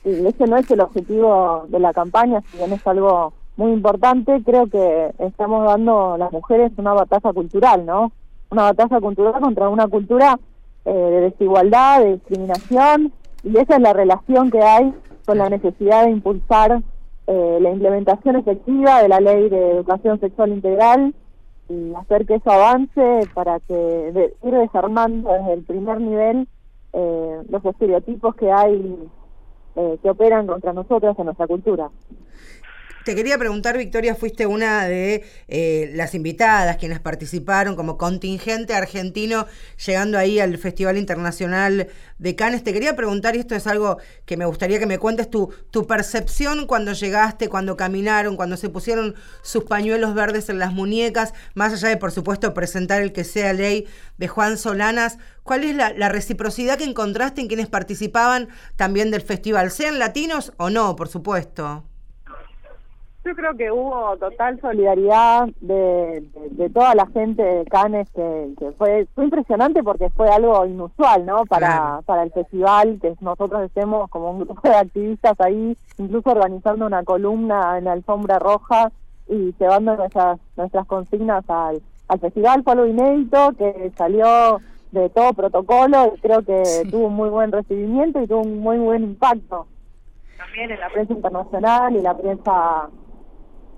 [0.05, 4.43] y ese no es el objetivo de la campaña, si bien es algo muy importante,
[4.45, 8.13] creo que estamos dando las mujeres una batalla cultural, ¿no?
[8.51, 10.39] Una batalla cultural contra una cultura
[10.85, 13.13] eh, de desigualdad, de discriminación,
[13.45, 14.93] y esa es la relación que hay
[15.27, 16.83] con la necesidad de impulsar
[17.27, 21.15] eh, la implementación efectiva de la ley de educación sexual integral
[21.69, 26.49] y hacer que eso avance para que de- ir desarmando desde el primer nivel
[26.93, 28.99] eh, los estereotipos que hay
[29.77, 31.89] eh, que operan contra nosotros en nuestra cultura.
[33.05, 39.47] Te quería preguntar, Victoria, fuiste una de eh, las invitadas, quienes participaron como contingente argentino
[39.85, 41.89] llegando ahí al Festival Internacional
[42.19, 42.63] de Cannes.
[42.63, 45.89] Te quería preguntar, y esto es algo que me gustaría que me cuentes, tu, tu
[45.89, 51.73] percepción cuando llegaste, cuando caminaron, cuando se pusieron sus pañuelos verdes en las muñecas, más
[51.73, 55.19] allá de, por supuesto, presentar el que sea ley de Juan Solanas.
[55.43, 60.53] ¿Cuál es la, la reciprocidad que encontraste en quienes participaban también del festival, sean latinos
[60.57, 61.85] o no, por supuesto?
[63.25, 68.53] Yo creo que hubo total solidaridad de, de, de toda la gente de Cannes, que,
[68.59, 71.45] que, fue fue impresionante porque fue algo inusual, ¿no?
[71.47, 72.03] Para, Claro.
[72.03, 77.05] para el festival, que nosotros estemos como un grupo de activistas ahí, incluso organizando una
[77.05, 78.91] columna en la alfombra roja
[79.29, 82.65] y llevando nuestras nuestras consignas al, al festival.
[82.65, 87.53] Fue algo inédito que salió de todo protocolo y creo que tuvo un muy buen
[87.53, 89.67] recibimiento y tuvo un muy buen impacto
[90.37, 92.91] también en la prensa internacional y la prensa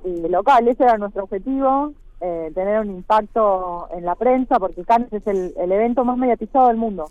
[0.05, 0.69] eh, local.
[0.69, 5.55] Ese era nuestro objetivo, eh, tener un impacto en la prensa, porque Cannes es el,
[5.59, 7.07] el evento más mediatizado del mundo.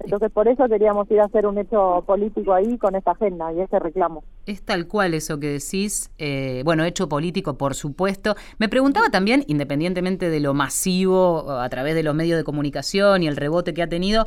[0.00, 3.60] Entonces, por eso queríamos ir a hacer un hecho político ahí con esta agenda y
[3.60, 4.24] ese reclamo.
[4.46, 8.34] Es tal cual eso que decís, eh, bueno, hecho político, por supuesto.
[8.58, 13.28] Me preguntaba también, independientemente de lo masivo a través de los medios de comunicación y
[13.28, 14.26] el rebote que ha tenido,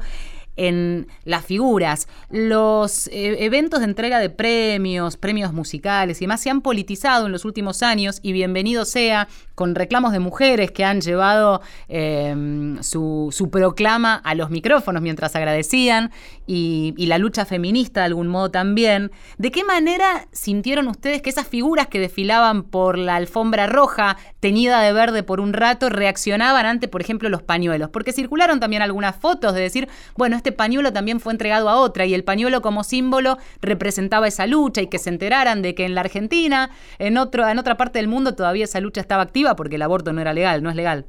[0.56, 6.50] en las figuras, los eh, eventos de entrega de premios, premios musicales y demás se
[6.50, 11.02] han politizado en los últimos años y bienvenido sea con reclamos de mujeres que han
[11.02, 16.12] llevado eh, su, su proclama a los micrófonos mientras agradecían
[16.48, 19.12] y, y la lucha feminista de algún modo también.
[19.38, 24.82] ¿De qué manera sintieron ustedes que esas figuras que desfilaban por la alfombra roja, teñida
[24.82, 27.90] de verde por un rato, reaccionaban ante, por ejemplo, los pañuelos?
[27.90, 32.06] Porque circularon también algunas fotos de decir, bueno, este pañuelo también fue entregado a otra
[32.06, 35.96] y el pañuelo como símbolo representaba esa lucha y que se enteraran de que en
[35.96, 39.76] la Argentina, en, otro, en otra parte del mundo, todavía esa lucha estaba activa porque
[39.76, 41.06] el aborto no era legal, no es legal.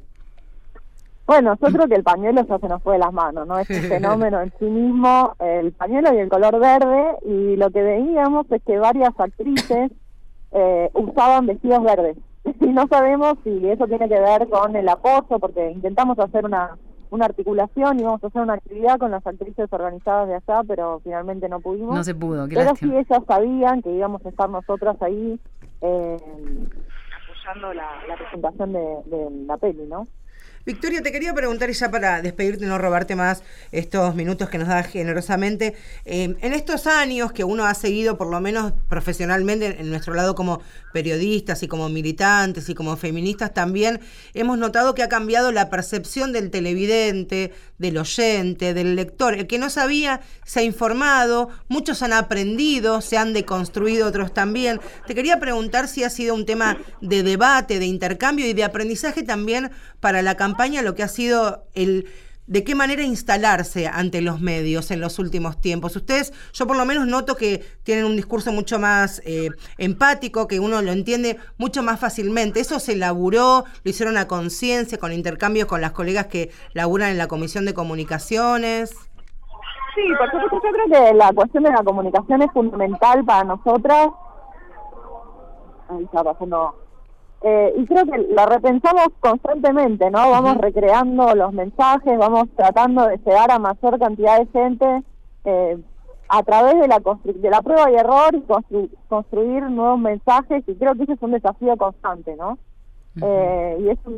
[1.25, 3.57] Bueno, yo creo que el pañuelo ya se nos fue de las manos, ¿no?
[3.57, 7.81] Es un fenómeno en sí mismo, el pañuelo y el color verde, y lo que
[7.81, 9.91] veíamos es que varias actrices
[10.51, 12.17] eh, usaban vestidos verdes.
[12.61, 16.77] Y no sabemos si eso tiene que ver con el apoyo, porque intentamos hacer una,
[17.09, 21.01] una articulación y vamos a hacer una actividad con las actrices organizadas de allá, pero
[21.03, 21.95] finalmente no pudimos.
[21.95, 22.93] No se pudo, qué Pero lástima.
[22.93, 25.39] sí ellas sabían que íbamos a estar nosotras ahí
[25.81, 26.17] eh,
[27.53, 30.07] la, presentación de, de la peli, ¿no?
[30.65, 34.57] Victoria, te quería preguntar, y ya para despedirte y no robarte más estos minutos que
[34.57, 39.79] nos das generosamente, eh, en estos años que uno ha seguido, por lo menos profesionalmente,
[39.79, 43.99] en nuestro lado como periodistas y como militantes y como feministas también,
[44.33, 49.33] hemos notado que ha cambiado la percepción del televidente, del oyente, del lector.
[49.33, 54.79] El que no sabía se ha informado, muchos han aprendido, se han deconstruido otros también.
[55.07, 59.23] Te quería preguntar si ha sido un tema de debate, de intercambio y de aprendizaje
[59.23, 62.07] también para la campaña, lo que ha sido el
[62.47, 65.95] de qué manera instalarse ante los medios en los últimos tiempos.
[65.95, 70.59] Ustedes, yo por lo menos noto que tienen un discurso mucho más eh, empático, que
[70.59, 72.59] uno lo entiende mucho más fácilmente.
[72.59, 77.17] Eso se elaboró, lo hicieron a conciencia, con intercambios con las colegas que laburan en
[77.17, 78.91] la Comisión de Comunicaciones.
[79.95, 84.09] Sí, por supuesto, yo creo que la cuestión de la comunicación es fundamental para nosotras.
[85.87, 86.84] Ahí está pasando.
[87.47, 90.31] Eh, y creo que la repensamos constantemente, ¿no?
[90.31, 95.03] Vamos recreando los mensajes, vamos tratando de llegar a mayor cantidad de gente
[95.43, 95.77] eh,
[96.27, 100.63] a través de la de la prueba y error y constru- construir nuevos mensajes.
[100.67, 102.57] Y creo que ese es un desafío constante, ¿no?
[103.21, 104.13] Eh, y es un,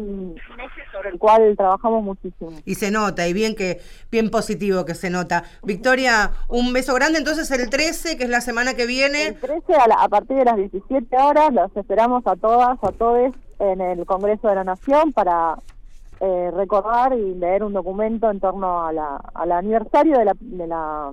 [0.53, 2.51] un eje sobre el cual trabajamos muchísimo.
[2.65, 3.79] Y se nota, y bien que,
[4.11, 5.43] bien positivo que se nota.
[5.63, 7.19] Victoria, un beso grande.
[7.19, 9.27] Entonces el 13, que es la semana que viene.
[9.27, 12.91] El 13 a, la- a partir de las 17 horas los esperamos a todas, a
[12.91, 15.57] todos en el Congreso de la Nación para
[16.19, 20.67] eh, recordar y leer un documento en torno a la, al aniversario de la, de
[20.67, 21.11] la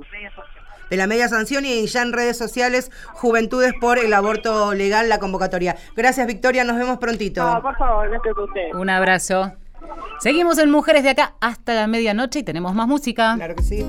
[0.91, 5.19] de la media sanción y ya en redes sociales Juventudes por el aborto legal, la
[5.19, 5.77] convocatoria.
[5.97, 7.61] Gracias Victoria, nos vemos prontito.
[7.63, 8.75] por favor, gracias a usted.
[8.75, 9.53] Un abrazo.
[10.21, 13.35] Seguimos en Mujeres de Acá hasta la medianoche y tenemos más música.
[13.37, 13.87] Claro que sí.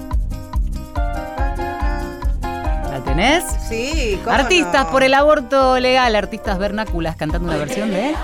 [2.92, 3.44] ¿La tenés?
[3.68, 4.92] Sí, ¿cómo Artistas no?
[4.92, 8.16] por el aborto legal, artistas vernáculas cantando una versión de...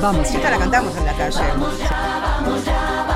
[0.00, 0.30] Vamos.
[0.30, 1.38] Esta la cantamos en la calle.
[1.40, 3.15] Habrá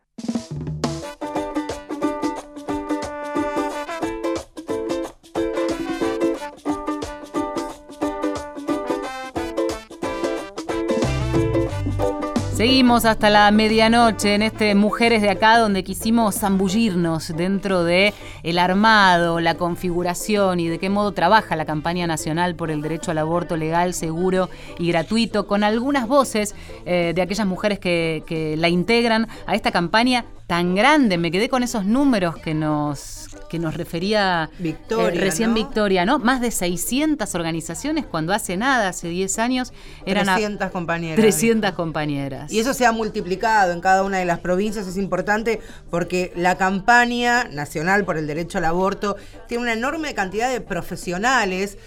[12.61, 18.59] Seguimos hasta la medianoche en este Mujeres de acá donde quisimos zambullirnos dentro de el
[18.59, 23.17] armado, la configuración y de qué modo trabaja la campaña nacional por el derecho al
[23.17, 26.53] aborto legal, seguro y gratuito, con algunas voces
[26.85, 31.17] eh, de aquellas mujeres que, que la integran a esta campaña tan grande.
[31.17, 35.55] Me quedé con esos números que nos que nos refería Victoria, eh, recién ¿no?
[35.55, 36.19] Victoria, ¿no?
[36.19, 39.73] Más de 600 organizaciones cuando hace nada, hace 10 años,
[40.05, 41.17] eran a- 300 compañeras.
[41.17, 42.51] 300 compañeras.
[42.51, 45.59] Y eso se ha multiplicado en cada una de las provincias, es importante
[45.89, 49.15] porque la campaña nacional por el derecho al aborto
[49.47, 51.77] tiene una enorme cantidad de profesionales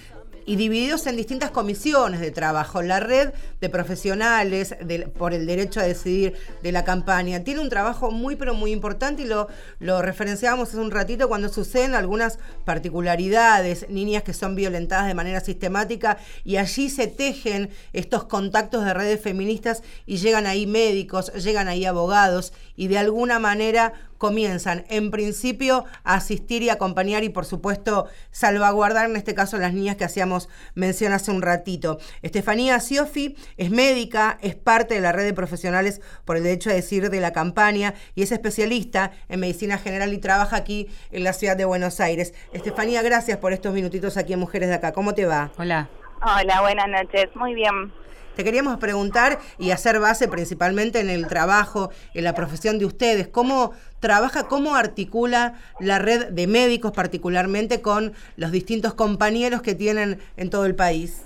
[0.47, 2.83] y divididos en distintas comisiones de trabajo.
[2.83, 4.75] La red de profesionales
[5.17, 9.23] por el derecho a decidir de la campaña tiene un trabajo muy pero muy importante
[9.23, 15.07] y lo, lo referenciábamos hace un ratito cuando suceden algunas particularidades, niñas que son violentadas
[15.07, 20.67] de manera sistemática y allí se tejen estos contactos de redes feministas y llegan ahí
[20.67, 23.93] médicos, llegan ahí abogados y de alguna manera
[24.25, 29.75] comienzan en principio a asistir y acompañar y por supuesto salvaguardar en este caso las
[29.75, 31.99] niñas que hacíamos mención hace un ratito.
[32.23, 36.73] Estefanía Siofi es médica, es parte de la red de profesionales por el derecho a
[36.73, 41.35] decir de la campaña y es especialista en medicina general y trabaja aquí en la
[41.35, 42.33] ciudad de Buenos Aires.
[42.55, 44.93] Estefanía, gracias por estos minutitos aquí en Mujeres de Acá.
[44.93, 45.51] ¿Cómo te va?
[45.59, 45.91] Hola.
[46.23, 47.29] Hola, buenas noches.
[47.37, 47.93] Muy bien.
[48.37, 53.29] Te queríamos preguntar y hacer base principalmente en el trabajo, en la profesión de ustedes.
[53.29, 60.21] ¿Cómo trabaja, cómo articula la red de médicos particularmente con los distintos compañeros que tienen
[60.37, 61.25] en todo el país?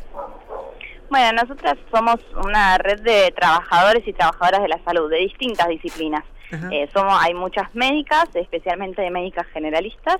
[1.09, 6.25] Bueno, nosotras somos una red de trabajadores y trabajadoras de la salud de distintas disciplinas.
[6.71, 10.17] Eh, somos, hay muchas médicas, especialmente de médicas generalistas,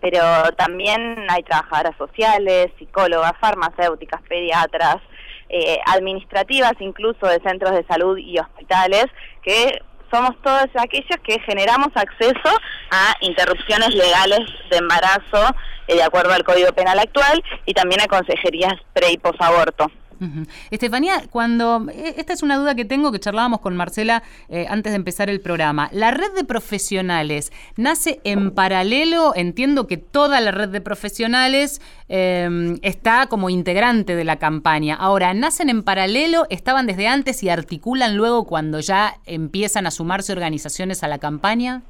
[0.00, 0.22] pero
[0.56, 4.98] también hay trabajadoras sociales, psicólogas, farmacéuticas, pediatras,
[5.52, 9.06] eh, administrativas incluso de centros de salud y hospitales,
[9.42, 9.80] que
[10.10, 12.58] somos todos aquellos que generamos acceso
[12.90, 14.40] a interrupciones legales
[14.70, 15.54] de embarazo
[15.86, 19.90] eh, de acuerdo al Código Penal actual y también a consejerías pre y posaborto.
[20.70, 24.92] Estefanía, cuando eh, esta es una duda que tengo que charlábamos con Marcela eh, antes
[24.92, 25.88] de empezar el programa.
[25.92, 29.32] La red de profesionales nace en paralelo.
[29.34, 34.94] Entiendo que toda la red de profesionales eh, está como integrante de la campaña.
[34.94, 40.32] Ahora, nacen en paralelo, estaban desde antes y articulan luego cuando ya empiezan a sumarse
[40.32, 41.82] organizaciones a la campaña.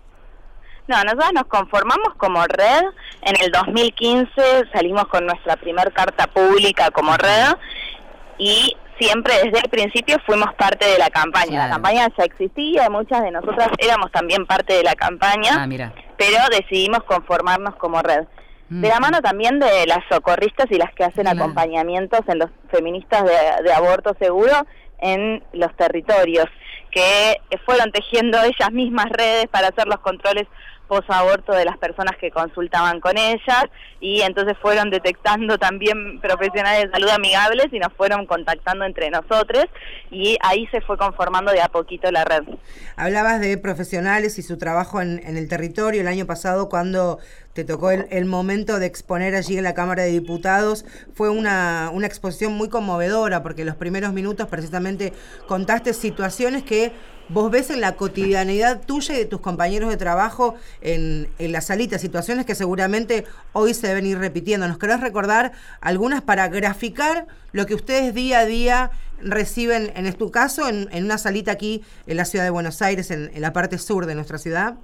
[0.88, 2.82] No, nosotros nos conformamos como red.
[3.22, 7.54] En el 2015 salimos con nuestra primer carta pública como red
[8.38, 11.66] y siempre desde el principio fuimos parte de la campaña.
[11.66, 15.66] La campaña ya existía y muchas de nosotras éramos también parte de la campaña, Ah,
[15.66, 15.92] mira.
[16.16, 18.24] pero decidimos conformarnos como red.
[18.68, 19.02] De la Mm.
[19.02, 23.72] mano también de las socorristas y las que hacen acompañamientos en los feministas de, de
[23.72, 24.52] aborto seguro
[24.98, 26.46] en los territorios,
[26.90, 30.46] que fueron tejiendo ellas mismas redes para hacer los controles
[30.92, 33.64] posaborto de las personas que consultaban con ellas
[33.98, 39.64] y entonces fueron detectando también profesionales de salud amigables y nos fueron contactando entre nosotros
[40.10, 42.42] y ahí se fue conformando de a poquito la red.
[42.96, 47.20] Hablabas de profesionales y su trabajo en, en el territorio el año pasado cuando
[47.52, 50.84] te tocó el, momento de exponer allí en la Cámara de Diputados.
[51.12, 55.12] Fue una, una exposición muy conmovedora porque los primeros minutos precisamente
[55.46, 56.92] contaste situaciones que
[57.28, 61.60] vos ves en la cotidianidad tuya y de tus compañeros de trabajo en, en la
[61.60, 64.66] salita, situaciones que seguramente hoy se deben ir repitiendo.
[64.66, 68.90] ¿Nos querés recordar algunas para graficar lo que ustedes día a día
[69.20, 73.10] reciben, en tu caso, en, en una salita aquí en la ciudad de Buenos Aires,
[73.10, 74.76] en, en la parte sur de nuestra ciudad?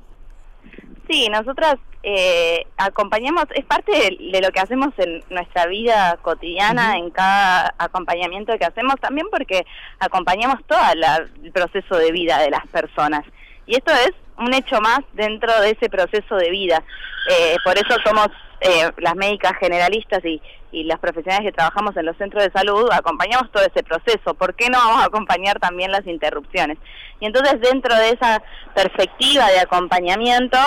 [1.09, 1.77] Sí, nosotras
[2.11, 7.75] eh, acompañamos, es parte de, de lo que hacemos en nuestra vida cotidiana, en cada
[7.77, 9.67] acompañamiento que hacemos, también porque
[10.01, 13.25] acompañamos todo el proceso de vida de las personas.
[13.67, 16.83] Y esto es un hecho más dentro de ese proceso de vida.
[17.29, 18.29] Eh, por eso somos
[18.63, 20.41] eh, las médicas generalistas y,
[20.73, 24.33] y las profesionales que trabajamos en los centros de salud, acompañamos todo ese proceso.
[24.33, 26.79] ¿Por qué no vamos a acompañar también las interrupciones?
[27.21, 28.43] Y entonces dentro de esa
[28.75, 30.59] perspectiva de acompañamiento,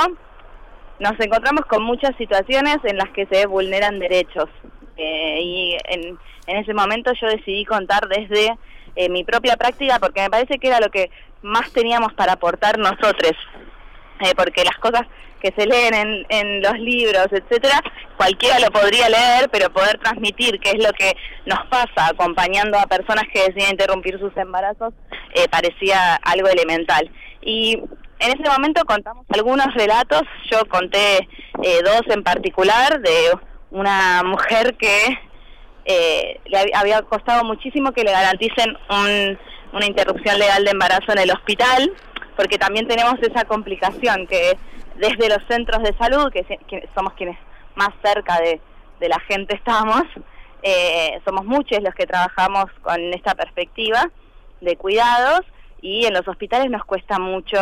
[1.01, 4.49] nos encontramos con muchas situaciones en las que se vulneran derechos.
[4.97, 8.55] Eh, y en, en ese momento yo decidí contar desde
[8.95, 11.09] eh, mi propia práctica porque me parece que era lo que
[11.41, 13.33] más teníamos para aportar nosotros.
[14.21, 15.03] eh, porque las cosas
[15.41, 17.81] que se leen en, en los libros, etcétera,
[18.15, 21.15] cualquiera lo podría leer, pero poder transmitir qué es lo que
[21.47, 24.93] nos pasa acompañando a personas que deciden interrumpir sus embarazos
[25.33, 27.09] eh, parecía algo elemental.
[27.41, 27.81] Y
[28.21, 31.27] en ese momento contamos algunos relatos, yo conté
[31.63, 33.37] eh, dos en particular de
[33.71, 35.17] una mujer que
[35.85, 39.37] eh, le hab- había costado muchísimo que le garanticen un-
[39.73, 41.91] una interrupción legal de embarazo en el hospital,
[42.35, 44.57] porque también tenemos esa complicación que
[44.97, 46.45] desde los centros de salud, que,
[46.93, 47.37] somos quienes
[47.75, 48.59] más cerca de,
[48.99, 50.03] de la gente estamos,
[50.61, 54.09] eh, somos muchos los que trabajamos con esta perspectiva
[54.59, 55.41] de cuidados
[55.81, 57.57] y en los hospitales nos cuesta mucho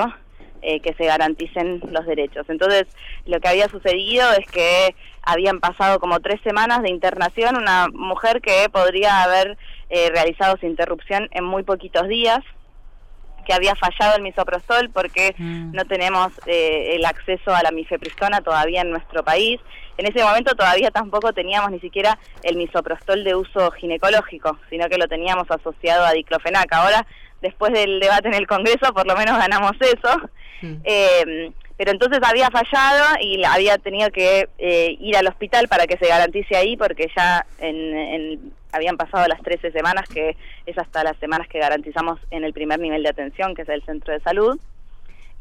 [0.61, 2.45] eh, que se garanticen los derechos.
[2.49, 2.85] Entonces,
[3.25, 8.41] lo que había sucedido es que habían pasado como tres semanas de internación, una mujer
[8.41, 9.57] que podría haber
[9.89, 12.39] eh, realizado su interrupción en muy poquitos días,
[13.45, 18.81] que había fallado el misoprostol porque no tenemos eh, el acceso a la mifepristona todavía
[18.81, 19.59] en nuestro país.
[19.97, 24.99] En ese momento todavía tampoco teníamos ni siquiera el misoprostol de uso ginecológico, sino que
[24.99, 26.71] lo teníamos asociado a diclofenac.
[26.71, 27.07] Ahora,
[27.41, 30.29] después del debate en el Congreso, por lo menos ganamos eso.
[30.83, 35.97] Eh, pero entonces había fallado y había tenido que eh, ir al hospital para que
[35.97, 40.35] se garantice ahí porque ya en, en- habían pasado las 13 semanas que
[40.65, 43.81] es hasta las semanas que garantizamos en el primer nivel de atención que es el
[43.85, 44.59] centro de salud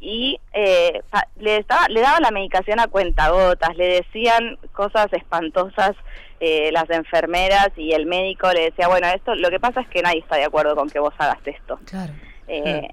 [0.01, 1.01] y eh,
[1.41, 5.97] le, estaba, le daban la medicación a cuentagotas, le decían cosas espantosas
[6.41, 10.03] eh, las enfermeras y el médico le decía, bueno, esto lo que pasa es que
[10.03, 11.79] nadie está de acuerdo con que vos hagas esto.
[12.47, 12.89] Eh,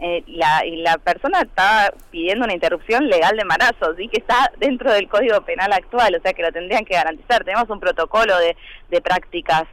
[0.00, 4.08] eh, la, y la persona está pidiendo una interrupción legal de embarazo, ¿sí?
[4.08, 7.44] que está dentro del Código Penal actual, o sea que lo tendrían que garantizar.
[7.44, 8.56] Tenemos un protocolo de,
[8.90, 9.64] de prácticas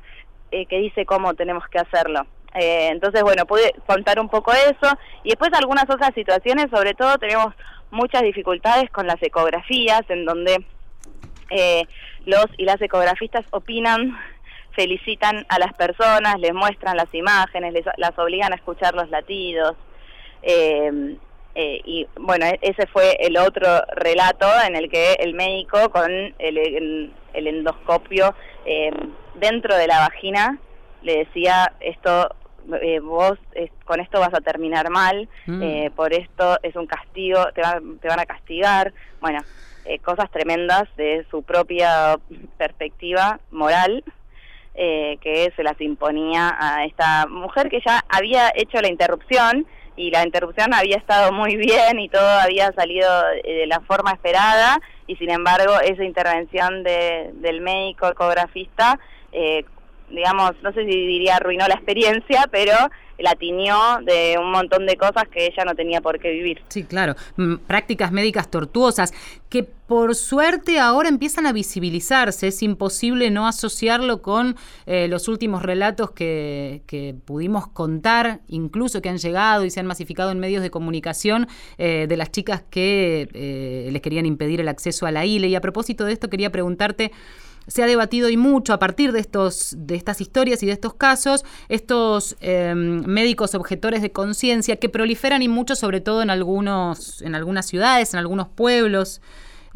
[0.51, 2.26] eh, que dice cómo tenemos que hacerlo.
[2.55, 7.18] Eh, entonces, bueno, pude contar un poco eso y después algunas otras situaciones, sobre todo
[7.18, 7.53] tenemos
[7.91, 10.66] muchas dificultades con las ecografías, en donde
[11.49, 11.84] eh,
[12.26, 14.17] los y las ecografistas opinan,
[14.71, 19.76] felicitan a las personas, les muestran las imágenes, les, las obligan a escuchar los latidos.
[20.41, 21.15] Eh,
[21.55, 26.11] eh, y bueno, e- ese fue el otro relato en el que el médico con
[26.11, 28.91] el, el- el endoscopio eh,
[29.36, 30.57] dentro de la vagina
[31.01, 32.30] le decía esto
[32.82, 35.61] eh, vos eh, con esto vas a terminar mal Mm.
[35.61, 39.39] eh, por esto es un castigo te, van te van a castigar bueno
[39.86, 42.17] eh, cosas tremendas de su propia
[42.57, 44.03] perspectiva moral
[44.77, 49.65] eh, que se las imponía a esta mujer que ya había hecho la interrupción
[49.95, 53.09] y la interrupción había estado muy bien y todo había salido
[53.43, 58.99] eh, de la forma esperada y sin embargo esa intervención de, del médico ecografista
[59.31, 59.63] eh,
[60.09, 62.73] digamos, no sé si diría arruinó la experiencia, pero
[63.17, 66.61] la tiñó de un montón de cosas que ella no tenía por qué vivir.
[66.67, 67.15] Sí, claro.
[67.37, 69.13] Mm, Prácticas médicas tortuosas
[69.49, 72.47] que por suerte ahora empiezan a visibilizarse.
[72.47, 79.09] Es imposible no asociarlo con eh, los últimos relatos que, que pudimos contar, incluso que
[79.09, 81.47] han llegado y se han masificado en medios de comunicación
[81.77, 85.47] eh, de las chicas que eh, les querían impedir el acceso a la ILE.
[85.47, 87.11] Y a propósito de esto, quería preguntarte
[87.68, 90.93] se ha debatido y mucho a partir de estos de estas historias y de estos
[90.93, 97.22] casos estos eh, médicos objetores de conciencia que proliferan y mucho sobre todo en algunos
[97.22, 99.22] en algunas ciudades en algunos pueblos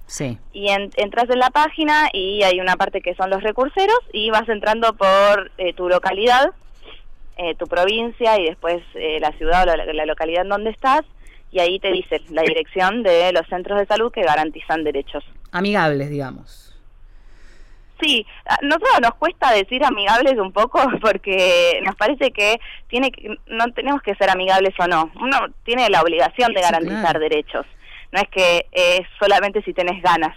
[0.07, 0.39] Sí.
[0.53, 4.31] y en- entras en la página y hay una parte que son los recurseros y
[4.31, 6.51] vas entrando por eh, tu localidad,
[7.37, 11.03] eh, tu provincia y después eh, la ciudad o la, la localidad en donde estás
[11.51, 15.25] y ahí te dice la dirección de los centros de salud que garantizan derechos.
[15.51, 16.69] Amigables, digamos.
[18.01, 22.59] Sí, a nosotros nos cuesta decir amigables un poco porque nos parece que
[22.89, 25.11] tiene que- no tenemos que ser amigables o no.
[25.21, 27.21] Uno tiene la obligación de Sí, garantizar claro.
[27.21, 27.67] derechos.
[28.11, 30.37] No es que es solamente si tenés ganas.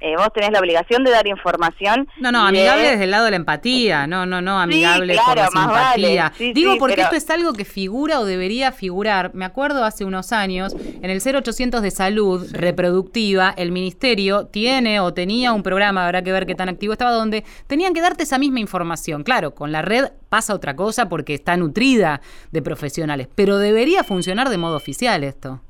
[0.00, 2.08] Eh, vos tenés la obligación de dar información.
[2.20, 5.34] No, no, de- amigable desde el lado de la empatía, no, no, no, amigable claro,
[5.42, 6.08] la vale.
[6.08, 6.32] simpatía.
[6.36, 9.34] Sí, Digo sí, porque pero- esto es algo que figura o debería figurar.
[9.34, 15.12] Me acuerdo hace unos años, en el 0800 de salud reproductiva, el ministerio tiene o
[15.14, 18.38] tenía un programa, habrá que ver qué tan activo estaba, donde tenían que darte esa
[18.38, 19.22] misma información.
[19.24, 22.20] Claro, con la red pasa otra cosa porque está nutrida
[22.52, 25.62] de profesionales, pero debería funcionar de modo oficial esto.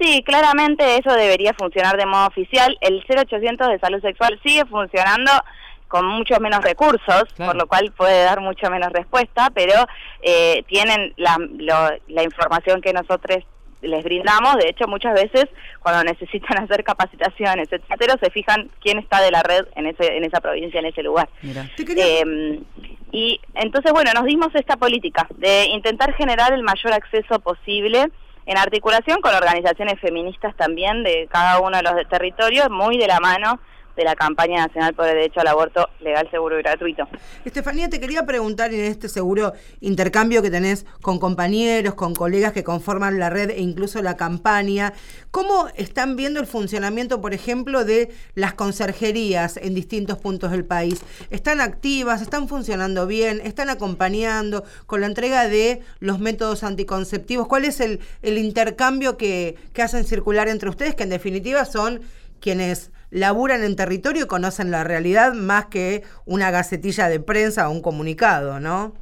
[0.00, 2.76] Sí, claramente eso debería funcionar de modo oficial.
[2.80, 5.30] El 0800 de salud sexual sigue funcionando
[5.88, 9.86] con muchos menos recursos, por lo cual puede dar mucho menos respuesta, pero
[10.22, 13.44] eh, tienen la, lo- la información que nosotros
[13.82, 14.56] les brindamos.
[14.56, 15.44] De hecho, muchas veces
[15.80, 20.24] cuando necesitan hacer capacitaciones, etcétera, se fijan quién está de la red en ese en
[20.24, 21.28] esa provincia, en ese lugar.
[22.02, 22.60] Eh,
[23.12, 28.06] y entonces, bueno, nos dimos esta política de intentar generar el mayor acceso posible
[28.46, 33.20] en articulación con organizaciones feministas también de cada uno de los territorios, muy de la
[33.20, 33.60] mano
[33.96, 37.08] de la campaña nacional por el derecho al aborto legal, seguro y gratuito.
[37.44, 42.64] Estefanía, te quería preguntar en este seguro intercambio que tenés con compañeros, con colegas que
[42.64, 44.92] conforman la red e incluso la campaña,
[45.30, 51.02] ¿cómo están viendo el funcionamiento, por ejemplo, de las conserjerías en distintos puntos del país?
[51.30, 52.22] ¿Están activas?
[52.22, 53.40] ¿Están funcionando bien?
[53.44, 57.48] ¿Están acompañando con la entrega de los métodos anticonceptivos?
[57.48, 62.00] ¿Cuál es el, intercambio que hacen circular entre ustedes, que en definitiva son
[62.40, 67.72] quienes laburan en territorio y conocen la realidad más que una gacetilla de prensa o
[67.72, 68.92] un comunicado, ¿no?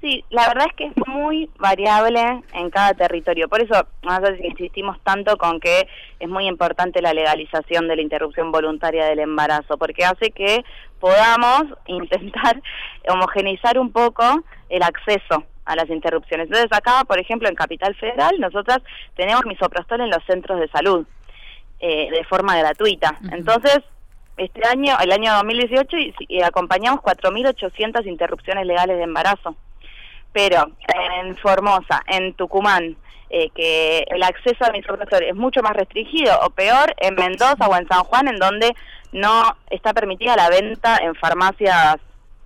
[0.00, 3.48] Sí, la verdad es que es muy variable en cada territorio.
[3.48, 5.86] Por eso nosotros insistimos tanto con que
[6.18, 10.64] es muy importante la legalización de la interrupción voluntaria del embarazo, porque hace que
[10.98, 12.62] podamos intentar
[13.08, 16.46] homogeneizar un poco el acceso a las interrupciones.
[16.46, 18.78] Entonces acá, por ejemplo, en Capital Federal, nosotras
[19.16, 21.06] tenemos misoprostol en los centros de salud
[21.80, 23.18] eh, de forma gratuita.
[23.32, 23.80] Entonces,
[24.36, 29.56] este año, el año 2018, y, y acompañamos 4.800 interrupciones legales de embarazo.
[30.32, 30.70] Pero
[31.18, 32.96] en Formosa, en Tucumán,
[33.30, 37.76] eh, que el acceso a misoprostol es mucho más restringido, o peor, en Mendoza o
[37.76, 38.74] en San Juan, en donde
[39.12, 41.96] no está permitida la venta en farmacias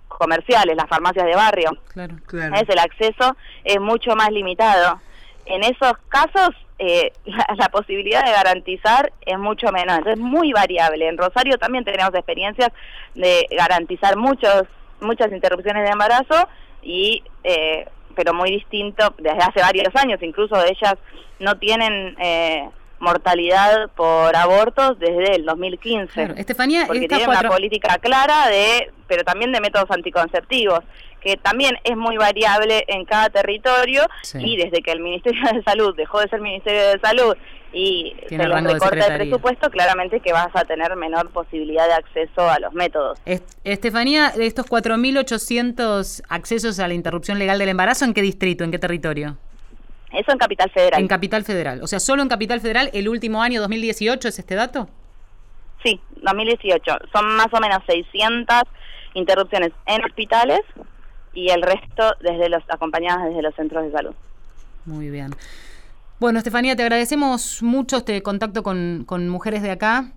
[0.09, 1.71] comerciales, las farmacias de barrio.
[1.87, 2.15] Claro,
[2.55, 4.99] Es el acceso es mucho más limitado.
[5.45, 6.49] En esos casos
[6.79, 11.07] eh, la, la posibilidad de garantizar es mucho menor, entonces es muy variable.
[11.07, 12.69] En Rosario también tenemos experiencias
[13.15, 14.63] de garantizar muchos
[15.01, 16.47] muchas interrupciones de embarazo
[16.81, 20.95] y eh, pero muy distinto desde hace varios años, incluso ellas
[21.39, 22.69] no tienen eh,
[22.99, 26.13] mortalidad por abortos desde el 2015.
[26.13, 26.33] Claro.
[26.37, 30.79] Estefanía, porque tienen cuatro- una política clara de, pero también de métodos anticonceptivos,
[31.23, 34.39] que también es muy variable en cada territorio Sí.
[34.43, 37.35] y desde que el Ministerio de Salud dejó de ser Ministerio de Salud
[37.75, 41.93] y Tiene se les recorta el presupuesto, claramente que vas a tener menor posibilidad de
[41.93, 43.19] acceso a los métodos.
[43.25, 48.63] Est- Estefanía, de estos 4.800 accesos a la interrupción legal del embarazo, ¿en qué distrito,
[48.63, 49.37] en qué territorio?
[50.11, 51.01] Eso en Capital Federal.
[51.01, 51.81] En Capital Federal.
[51.81, 54.87] O sea, solo en Capital Federal el último año, 2018, ¿es este dato?
[55.83, 56.97] Sí, 2018.
[57.11, 58.61] Son más o menos 600
[59.15, 60.61] interrupciones en hospitales
[61.33, 64.13] y el resto desde los acompañadas desde los centros de salud.
[64.85, 65.31] Muy bien.
[66.19, 70.11] Bueno, Estefanía, te agradecemos mucho este contacto con, con mujeres de acá.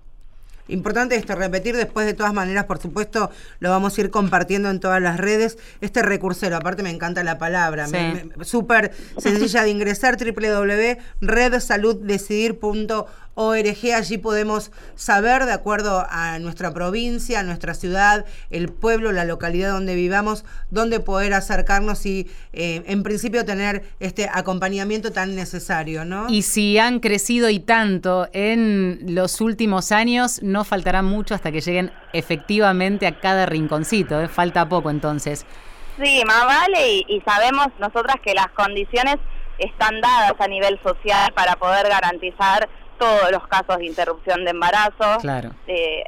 [0.69, 4.81] Importante esto, repetir después de todas maneras, por supuesto, lo vamos a ir compartiendo en
[4.81, 5.59] todas las redes.
[5.81, 7.97] Este recursero, aparte me encanta la palabra, Sí.
[8.43, 13.07] súper sencilla de ingresar, www.redsaluddecidir.org,
[13.37, 19.95] allí podemos saber, de acuerdo a nuestra provincia, nuestra ciudad, el pueblo, la localidad donde
[19.95, 26.29] vivamos, dónde poder acercarnos y, eh, en principio, tener este acompañamiento tan necesario, ¿no?
[26.29, 31.61] Y si han crecido y tanto en los últimos años, no faltará mucho hasta que
[31.61, 34.21] lleguen efectivamente a cada rinconcito.
[34.21, 34.29] ¿eh?
[34.29, 35.45] Falta poco entonces.
[36.03, 39.17] Sí, más vale y, y sabemos nosotras que las condiciones
[39.59, 42.69] están dadas a nivel social para poder garantizar
[42.99, 45.51] todos los casos de interrupción de embarazo Claro.
[45.67, 46.05] eh,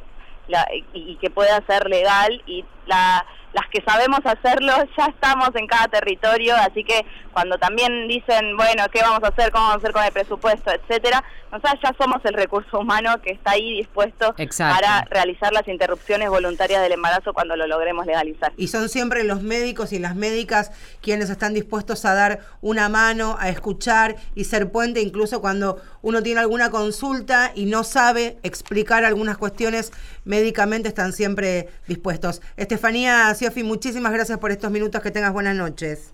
[0.48, 5.50] la- y, y que pueda ser legal y la, las que sabemos hacerlo ya estamos
[5.54, 9.50] en cada territorio, así que cuando también dicen, bueno, ¿qué vamos a hacer?
[9.52, 10.70] ¿Cómo vamos a hacer con el presupuesto?
[10.70, 14.80] etcétera, nosotros ya somos el recurso humano que está ahí dispuesto Exacto.
[14.80, 18.52] para realizar las interrupciones voluntarias del embarazo cuando lo logremos legalizar.
[18.56, 23.36] Y son siempre los médicos y las médicas quienes están dispuestos a dar una mano,
[23.38, 29.04] a escuchar y ser puente, incluso cuando uno tiene alguna consulta y no sabe explicar
[29.04, 29.92] algunas cuestiones
[30.24, 32.42] médicamente, están siempre dispuestos.
[32.56, 36.12] Estefanía Siofi, muchísimas gracias por estos minutos, que tengas buenas noches.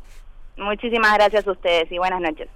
[0.59, 2.49] Muchísimas gracias a ustedes y buenas noches.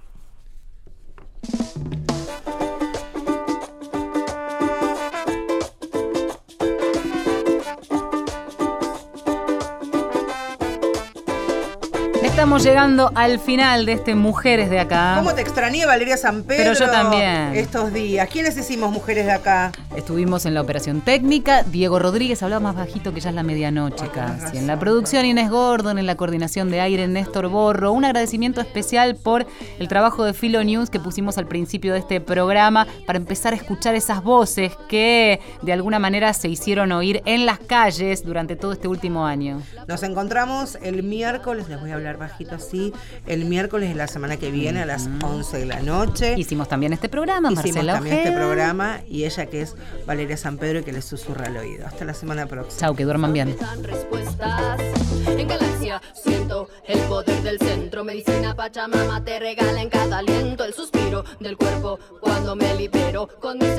[12.39, 15.15] Estamos llegando al final de este Mujeres de Acá.
[15.17, 16.71] ¿Cómo te extrañé, Valeria San Pedro?
[16.71, 17.53] Pero yo también.
[17.53, 18.29] Estos días.
[18.29, 19.73] ¿Quiénes hicimos mujeres de acá?
[19.93, 21.63] Estuvimos en la operación técnica.
[21.63, 24.57] Diego Rodríguez hablaba más bajito que ya es la medianoche casi.
[24.57, 27.91] En la producción Inés Gordon, en la coordinación de aire Néstor Borro.
[27.91, 29.45] Un agradecimiento especial por
[29.77, 33.57] el trabajo de Filo News que pusimos al principio de este programa para empezar a
[33.57, 38.71] escuchar esas voces que de alguna manera se hicieron oír en las calles durante todo
[38.71, 39.61] este último año.
[39.89, 42.17] Nos encontramos el miércoles, les voy a hablar
[42.51, 42.93] así,
[43.25, 46.35] el miércoles de la semana que viene a las 11 de la noche.
[46.37, 49.75] Hicimos también este programa, Hicimos Marcela también este programa y ella que es
[50.05, 51.85] Valeria San Pedro y que le susurra al oído.
[51.87, 52.95] Hasta la semana próxima.
[52.95, 53.55] Que duerman bien.
[53.81, 54.79] respuestas.
[55.27, 58.03] En Galaxia siento el poder del centro.
[58.03, 63.27] Medicina Pachamama te regala en cada aliento el suspiro del cuerpo cuando me libero.
[63.39, 63.78] Con mis